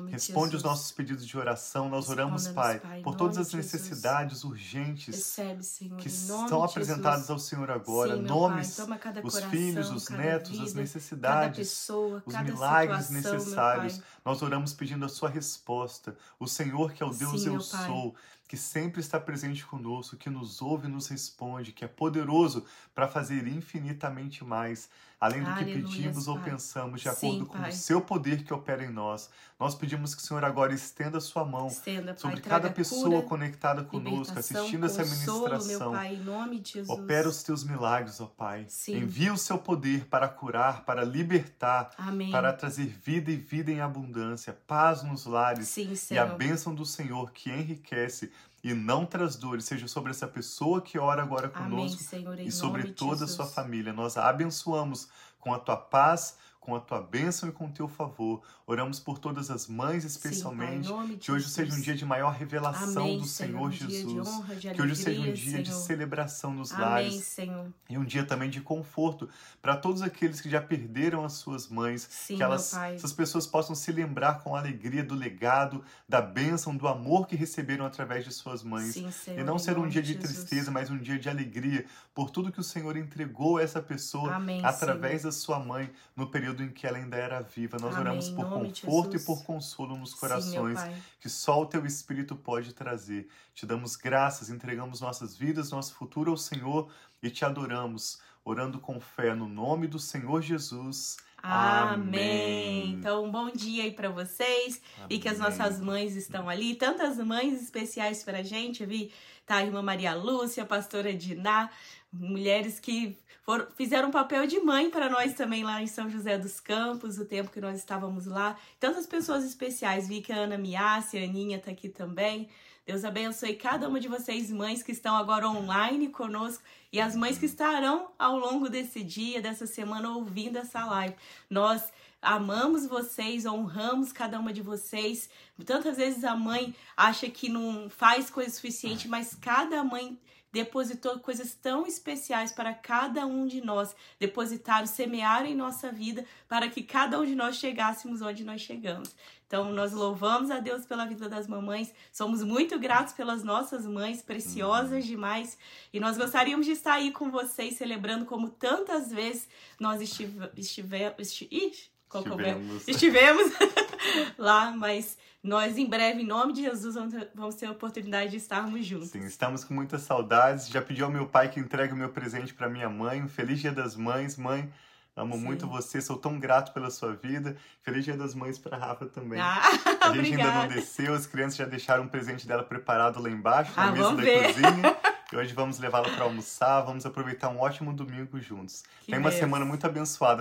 Responde 0.08 0.54
os 0.54 0.62
nossos 0.62 0.92
pedidos 0.92 1.26
de 1.26 1.36
oração. 1.36 1.88
Nós 1.88 2.08
oramos, 2.08 2.46
Pai, 2.46 2.78
Pai, 2.78 3.00
por 3.02 3.16
todas 3.16 3.38
as 3.38 3.50
de 3.50 3.56
Jesus. 3.56 3.72
necessidades 3.72 4.44
urgentes 4.44 5.16
Recebe, 5.16 5.64
Senhor, 5.64 5.98
que 5.98 6.06
estão 6.06 6.62
apresentadas 6.62 7.28
ao 7.30 7.38
Senhor 7.38 7.68
agora. 7.68 8.14
Sim, 8.16 8.22
Nomes, 8.22 8.76
Pai, 8.76 8.98
os 9.24 9.34
coração, 9.34 9.50
filhos, 9.50 9.90
os 9.90 10.08
netos, 10.08 10.52
as 10.52 10.58
vida, 10.58 10.68
Cada 10.70 10.80
necessidades 10.80 11.68
pessoa, 11.68 12.20
os 12.32 12.38
cada 12.38 12.52
milagres 12.52 13.06
situação, 13.06 13.32
necessários. 13.32 14.02
Nós 14.24 14.42
oramos 14.42 14.72
pedindo 14.72 15.04
a 15.04 15.08
sua 15.08 15.28
resposta. 15.28 16.16
O 16.38 16.46
Senhor, 16.46 16.92
que 16.92 17.02
é 17.02 17.06
o 17.06 17.10
Deus 17.10 17.42
Sim, 17.42 17.54
eu 17.54 17.60
sou, 17.60 18.14
que 18.48 18.56
sempre 18.56 19.00
está 19.00 19.18
presente 19.18 19.64
conosco, 19.64 20.16
que 20.16 20.28
nos 20.28 20.60
ouve 20.60 20.86
e 20.86 20.90
nos 20.90 21.08
responde, 21.08 21.72
que 21.72 21.84
é 21.84 21.88
poderoso 21.88 22.64
para 22.94 23.08
fazer 23.08 23.46
infinitamente 23.46 24.44
mais, 24.44 24.90
além 25.22 25.38
do 25.38 25.54
que 25.54 25.62
Aleluias, 25.62 25.88
pedimos 25.88 26.26
ou 26.26 26.34
Pai. 26.34 26.50
pensamos, 26.50 27.00
de 27.00 27.08
Sim, 27.14 27.28
acordo 27.28 27.46
com 27.46 27.58
Pai. 27.58 27.70
o 27.70 27.72
seu 27.72 28.00
poder 28.00 28.42
que 28.42 28.52
opera 28.52 28.84
em 28.84 28.90
nós. 28.90 29.30
Nós 29.56 29.72
pedimos 29.72 30.16
que 30.16 30.20
o 30.20 30.26
Senhor 30.26 30.44
agora 30.44 30.74
estenda 30.74 31.18
a 31.18 31.20
sua 31.20 31.44
mão 31.44 31.68
Estenda, 31.68 32.12
Pai, 32.12 32.16
sobre 32.18 32.40
traga 32.40 32.62
cada 32.62 32.74
pessoa 32.74 33.04
cura, 33.04 33.22
conectada 33.22 33.84
conosco, 33.84 34.36
assistindo 34.36 34.84
essa 34.84 35.04
consolo, 35.04 35.42
meu 35.42 35.50
ministração. 35.50 35.92
Pai, 35.92 36.16
em 36.16 36.24
nome 36.24 36.58
de 36.58 36.72
Jesus. 36.72 36.98
Opera 36.98 37.28
os 37.28 37.40
teus 37.44 37.62
milagres, 37.62 38.20
ó 38.20 38.26
Pai. 38.26 38.64
Sim. 38.68 38.96
Envia 38.96 39.32
o 39.32 39.38
seu 39.38 39.58
poder 39.58 40.06
para 40.06 40.26
curar, 40.26 40.84
para 40.84 41.04
libertar, 41.04 41.90
Amém. 41.96 42.32
para 42.32 42.52
trazer 42.52 42.86
vida 42.86 43.30
e 43.30 43.36
vida 43.36 43.70
em 43.70 43.80
abundância, 43.80 44.52
paz 44.66 45.04
nos 45.04 45.24
lares 45.24 45.68
Sim, 45.68 45.92
e 46.10 46.18
a 46.18 46.26
bênção 46.26 46.74
do 46.74 46.84
Senhor 46.84 47.30
que 47.30 47.48
enriquece 47.48 48.32
e 48.62 48.72
não 48.72 49.04
traz 49.04 49.34
dores, 49.36 49.64
seja 49.64 49.88
sobre 49.88 50.10
essa 50.10 50.28
pessoa 50.28 50.80
que 50.80 50.98
ora 50.98 51.22
agora 51.22 51.50
Amém, 51.52 51.70
conosco 51.70 52.02
Senhor, 52.02 52.38
em 52.38 52.46
e 52.46 52.52
sobre 52.52 52.92
toda 52.92 53.24
a 53.24 53.28
sua 53.28 53.46
família. 53.46 53.92
Nós 53.92 54.16
a 54.16 54.28
abençoamos 54.28 55.08
com 55.40 55.52
a 55.52 55.58
tua 55.58 55.76
paz, 55.76 56.36
com 56.62 56.76
a 56.76 56.80
tua 56.80 57.02
bênção 57.02 57.48
e 57.48 57.52
com 57.52 57.66
o 57.66 57.70
teu 57.70 57.88
favor. 57.88 58.40
Oramos 58.64 59.00
por 59.00 59.18
todas 59.18 59.50
as 59.50 59.66
mães, 59.66 60.04
especialmente. 60.04 60.86
Sim, 60.86 60.94
Pai, 60.94 61.06
de 61.08 61.16
que 61.16 61.32
hoje 61.32 61.44
Jesus. 61.44 61.52
seja 61.54 61.74
um 61.76 61.80
dia 61.80 61.94
de 61.96 62.04
maior 62.06 62.30
revelação 62.32 63.02
Amém, 63.02 63.18
do 63.18 63.24
Senhor, 63.26 63.66
um 63.66 63.68
dia 63.68 63.86
de 63.88 63.92
Jesus. 63.94 64.28
honra, 64.28 64.54
de 64.54 64.70
que 64.70 64.80
hoje 64.80 64.94
seja 64.96 65.20
um 65.20 65.24
alegria, 65.24 65.44
dia 65.54 65.62
de 65.64 65.68
Senhor. 65.70 65.80
celebração 65.82 66.54
nos 66.54 66.70
Amém, 66.70 66.84
lares 66.86 67.24
Senhor. 67.24 67.66
e 67.90 67.98
um 67.98 68.04
dia 68.04 68.24
também 68.24 68.48
de 68.48 68.60
conforto 68.60 69.28
para 69.60 69.76
todos 69.76 70.02
aqueles 70.02 70.40
que 70.40 70.48
já 70.48 70.62
perderam 70.62 71.24
as 71.24 71.32
suas 71.32 71.66
mães, 71.68 72.06
Sim, 72.08 72.36
que 72.36 72.42
elas, 72.44 72.72
essas 72.74 73.12
pessoas 73.12 73.44
possam 73.44 73.74
se 73.74 73.90
lembrar 73.90 74.38
com 74.44 74.54
alegria 74.54 75.02
do 75.02 75.16
legado, 75.16 75.84
da 76.08 76.22
bênção, 76.22 76.76
do 76.76 76.86
amor 76.86 77.26
que 77.26 77.34
receberam 77.34 77.84
através 77.84 78.24
de 78.24 78.32
suas 78.32 78.62
mães. 78.62 78.94
Sim, 78.94 79.10
Senhor, 79.10 79.40
e 79.40 79.42
não 79.42 79.58
ser 79.58 79.76
um 79.76 79.88
dia 79.88 80.00
de 80.00 80.12
Jesus. 80.12 80.30
tristeza, 80.32 80.70
mas 80.70 80.90
um 80.90 80.96
dia 80.98 81.18
de 81.18 81.28
alegria 81.28 81.84
por 82.14 82.30
tudo 82.30 82.52
que 82.52 82.60
o 82.60 82.64
Senhor 82.64 82.96
entregou 82.96 83.56
a 83.56 83.62
essa 83.62 83.82
pessoa 83.82 84.36
Amém, 84.36 84.64
através 84.64 85.24
da 85.24 85.32
sua 85.32 85.58
mãe 85.58 85.90
no 86.14 86.28
período 86.28 86.51
em 86.60 86.70
que 86.70 86.86
ela 86.86 86.98
ainda 86.98 87.16
era 87.16 87.40
viva. 87.40 87.76
Nós 87.80 87.94
Amém, 87.94 88.00
oramos 88.00 88.30
por 88.30 88.48
conforto 88.48 89.16
e 89.16 89.20
por 89.20 89.44
consolo 89.44 89.96
nos 89.96 90.10
Sim, 90.10 90.16
corações 90.18 90.80
Pai. 90.80 90.96
que 91.20 91.28
só 91.28 91.62
o 91.62 91.66
teu 91.66 91.86
Espírito 91.86 92.34
pode 92.34 92.74
trazer. 92.74 93.28
Te 93.54 93.64
damos 93.64 93.94
graças, 93.94 94.50
entregamos 94.50 95.00
nossas 95.00 95.36
vidas, 95.36 95.70
nosso 95.70 95.94
futuro 95.94 96.32
ao 96.32 96.36
Senhor 96.36 96.90
e 97.22 97.30
te 97.30 97.44
adoramos, 97.44 98.20
orando 98.44 98.80
com 98.80 99.00
fé 99.00 99.34
no 99.34 99.46
nome 99.48 99.86
do 99.86 99.98
Senhor 99.98 100.42
Jesus. 100.42 101.16
Amém. 101.42 101.92
Amém. 101.92 102.90
Então, 102.92 103.24
um 103.24 103.30
bom 103.30 103.50
dia 103.50 103.82
aí 103.84 103.90
pra 103.90 104.08
vocês. 104.08 104.80
E 105.10 105.18
que 105.18 105.28
as 105.28 105.40
Amém. 105.40 105.58
nossas 105.58 105.80
mães 105.80 106.14
estão 106.14 106.48
ali, 106.48 106.74
tantas 106.74 107.18
mães 107.18 107.60
especiais 107.60 108.22
pra 108.22 108.42
gente, 108.42 108.82
eu 108.82 108.88
vi, 108.88 109.12
tá 109.44 109.56
a 109.56 109.64
irmã 109.64 109.82
Maria 109.82 110.14
Lúcia, 110.14 110.62
a 110.62 110.66
pastora 110.66 111.12
Diná, 111.12 111.68
mulheres 112.12 112.78
que 112.78 113.18
foram, 113.42 113.66
fizeram 113.76 114.08
um 114.08 114.12
papel 114.12 114.46
de 114.46 114.60
mãe 114.60 114.88
para 114.88 115.10
nós 115.10 115.34
também 115.34 115.64
lá 115.64 115.82
em 115.82 115.86
São 115.86 116.08
José 116.08 116.38
dos 116.38 116.60
Campos, 116.60 117.18
o 117.18 117.24
tempo 117.24 117.50
que 117.50 117.60
nós 117.60 117.76
estávamos 117.76 118.26
lá. 118.26 118.56
Tantas 118.78 119.06
pessoas 119.06 119.44
especiais, 119.44 120.08
vi 120.08 120.20
que 120.20 120.32
a 120.32 120.36
Ana 120.36 120.56
Miassi, 120.56 121.18
a 121.18 121.24
Aninha 121.24 121.58
tá 121.58 121.72
aqui 121.72 121.88
também. 121.88 122.48
Deus 122.86 123.04
abençoe 123.04 123.54
cada 123.54 123.88
uma 123.88 124.00
de 124.00 124.08
vocês, 124.08 124.50
mães 124.50 124.82
que 124.82 124.90
estão 124.90 125.16
agora 125.16 125.48
online 125.48 126.08
conosco 126.08 126.62
e 126.92 127.00
as 127.00 127.14
mães 127.14 127.38
que 127.38 127.46
estarão 127.46 128.10
ao 128.18 128.36
longo 128.36 128.68
desse 128.68 129.04
dia, 129.04 129.40
dessa 129.40 129.66
semana, 129.66 130.10
ouvindo 130.10 130.58
essa 130.58 130.84
live. 130.84 131.14
Nós 131.48 131.92
amamos 132.20 132.86
vocês, 132.86 133.46
honramos 133.46 134.12
cada 134.12 134.38
uma 134.38 134.52
de 134.52 134.62
vocês. 134.62 135.30
Tantas 135.64 135.96
vezes 135.96 136.24
a 136.24 136.36
mãe 136.36 136.74
acha 136.96 137.28
que 137.28 137.48
não 137.48 137.88
faz 137.88 138.30
coisa 138.30 138.50
suficiente, 138.50 139.08
mas 139.08 139.34
cada 139.34 139.82
mãe 139.82 140.18
depositou 140.52 141.18
coisas 141.18 141.54
tão 141.54 141.86
especiais 141.86 142.52
para 142.52 142.74
cada 142.74 143.26
um 143.26 143.46
de 143.46 143.60
nós, 143.60 143.96
depositaram, 144.20 144.86
semearam 144.86 145.46
em 145.46 145.54
nossa 145.54 145.90
vida 145.90 146.24
para 146.46 146.68
que 146.68 146.82
cada 146.82 147.18
um 147.18 147.24
de 147.24 147.34
nós 147.34 147.56
chegássemos 147.56 148.20
onde 148.20 148.44
nós 148.44 148.60
chegamos. 148.60 149.14
Então, 149.46 149.70
nós 149.72 149.92
louvamos 149.92 150.50
a 150.50 150.60
Deus 150.60 150.86
pela 150.86 151.04
vida 151.04 151.28
das 151.28 151.46
mamães, 151.46 151.92
somos 152.10 152.42
muito 152.42 152.78
gratos 152.78 153.12
pelas 153.12 153.42
nossas 153.44 153.86
mães, 153.86 154.22
preciosas 154.22 155.04
demais, 155.04 155.58
e 155.92 156.00
nós 156.00 156.16
gostaríamos 156.16 156.64
de 156.64 156.72
estar 156.72 156.94
aí 156.94 157.12
com 157.12 157.30
vocês, 157.30 157.76
celebrando 157.76 158.24
como 158.24 158.48
tantas 158.48 159.10
vezes 159.12 159.46
nós 159.78 160.00
estive, 160.00 160.50
estivemos. 160.56 161.16
Estive, 161.18 161.92
qual 162.08 162.24
Estivemos. 162.24 162.88
Estivemos 162.88 163.52
lá, 164.38 164.70
mas 164.70 165.16
nós 165.42 165.76
em 165.76 165.86
breve, 165.86 166.22
em 166.22 166.26
nome 166.26 166.52
de 166.52 166.62
Jesus, 166.62 166.94
vamos 166.94 167.12
ter, 167.12 167.28
vamos 167.34 167.54
ter 167.56 167.66
a 167.66 167.70
oportunidade 167.72 168.30
de 168.30 168.36
estarmos 168.36 168.84
juntos. 168.86 169.08
Sim, 169.10 169.24
estamos 169.24 169.64
com 169.64 169.74
muitas 169.74 170.02
saudades. 170.02 170.68
Já 170.68 170.80
pedi 170.80 171.02
ao 171.02 171.10
meu 171.10 171.26
pai 171.26 171.48
que 171.48 171.58
entregue 171.60 171.92
o 171.92 171.96
meu 171.96 172.08
presente 172.10 172.54
para 172.54 172.68
minha 172.68 172.88
mãe. 172.88 173.22
Um 173.22 173.28
feliz 173.28 173.60
Dia 173.60 173.72
das 173.72 173.96
Mães, 173.96 174.36
mãe. 174.36 174.70
Amo 175.14 175.34
Sim. 175.34 175.42
muito 175.42 175.66
você, 175.68 176.00
sou 176.00 176.16
tão 176.16 176.38
grato 176.38 176.72
pela 176.72 176.90
sua 176.90 177.12
vida. 177.14 177.54
Feliz 177.82 178.02
Dia 178.04 178.16
das 178.16 178.34
Mães 178.34 178.58
para 178.58 178.78
Rafa 178.78 179.04
também. 179.06 179.38
Ah, 179.38 179.60
a 179.60 180.12
gente 180.14 180.30
ainda 180.32 180.44
não 180.44 180.62
obrigada. 180.62 180.68
desceu, 180.74 181.12
as 181.12 181.26
crianças 181.26 181.56
já 181.56 181.66
deixaram 181.66 182.04
o 182.04 182.08
presente 182.08 182.46
dela 182.46 182.62
preparado 182.62 183.20
lá 183.20 183.28
embaixo, 183.28 183.72
na 183.76 183.82
Ah, 183.88 183.92
mesa 183.92 184.04
vamos 184.04 184.24
da 184.24 184.30
ver. 184.30 184.46
cozinha. 184.54 184.96
E 185.32 185.36
hoje 185.36 185.54
vamos 185.54 185.78
levá-la 185.78 186.10
para 186.10 186.24
almoçar, 186.24 186.82
vamos 186.82 187.06
aproveitar 187.06 187.48
um 187.48 187.58
ótimo 187.58 187.90
domingo 187.94 188.38
juntos. 188.38 188.84
Que 189.00 189.12
Tem 189.12 189.18
uma 189.18 189.30
semana 189.32 189.64
muito 189.64 189.86
abençoada 189.86 190.40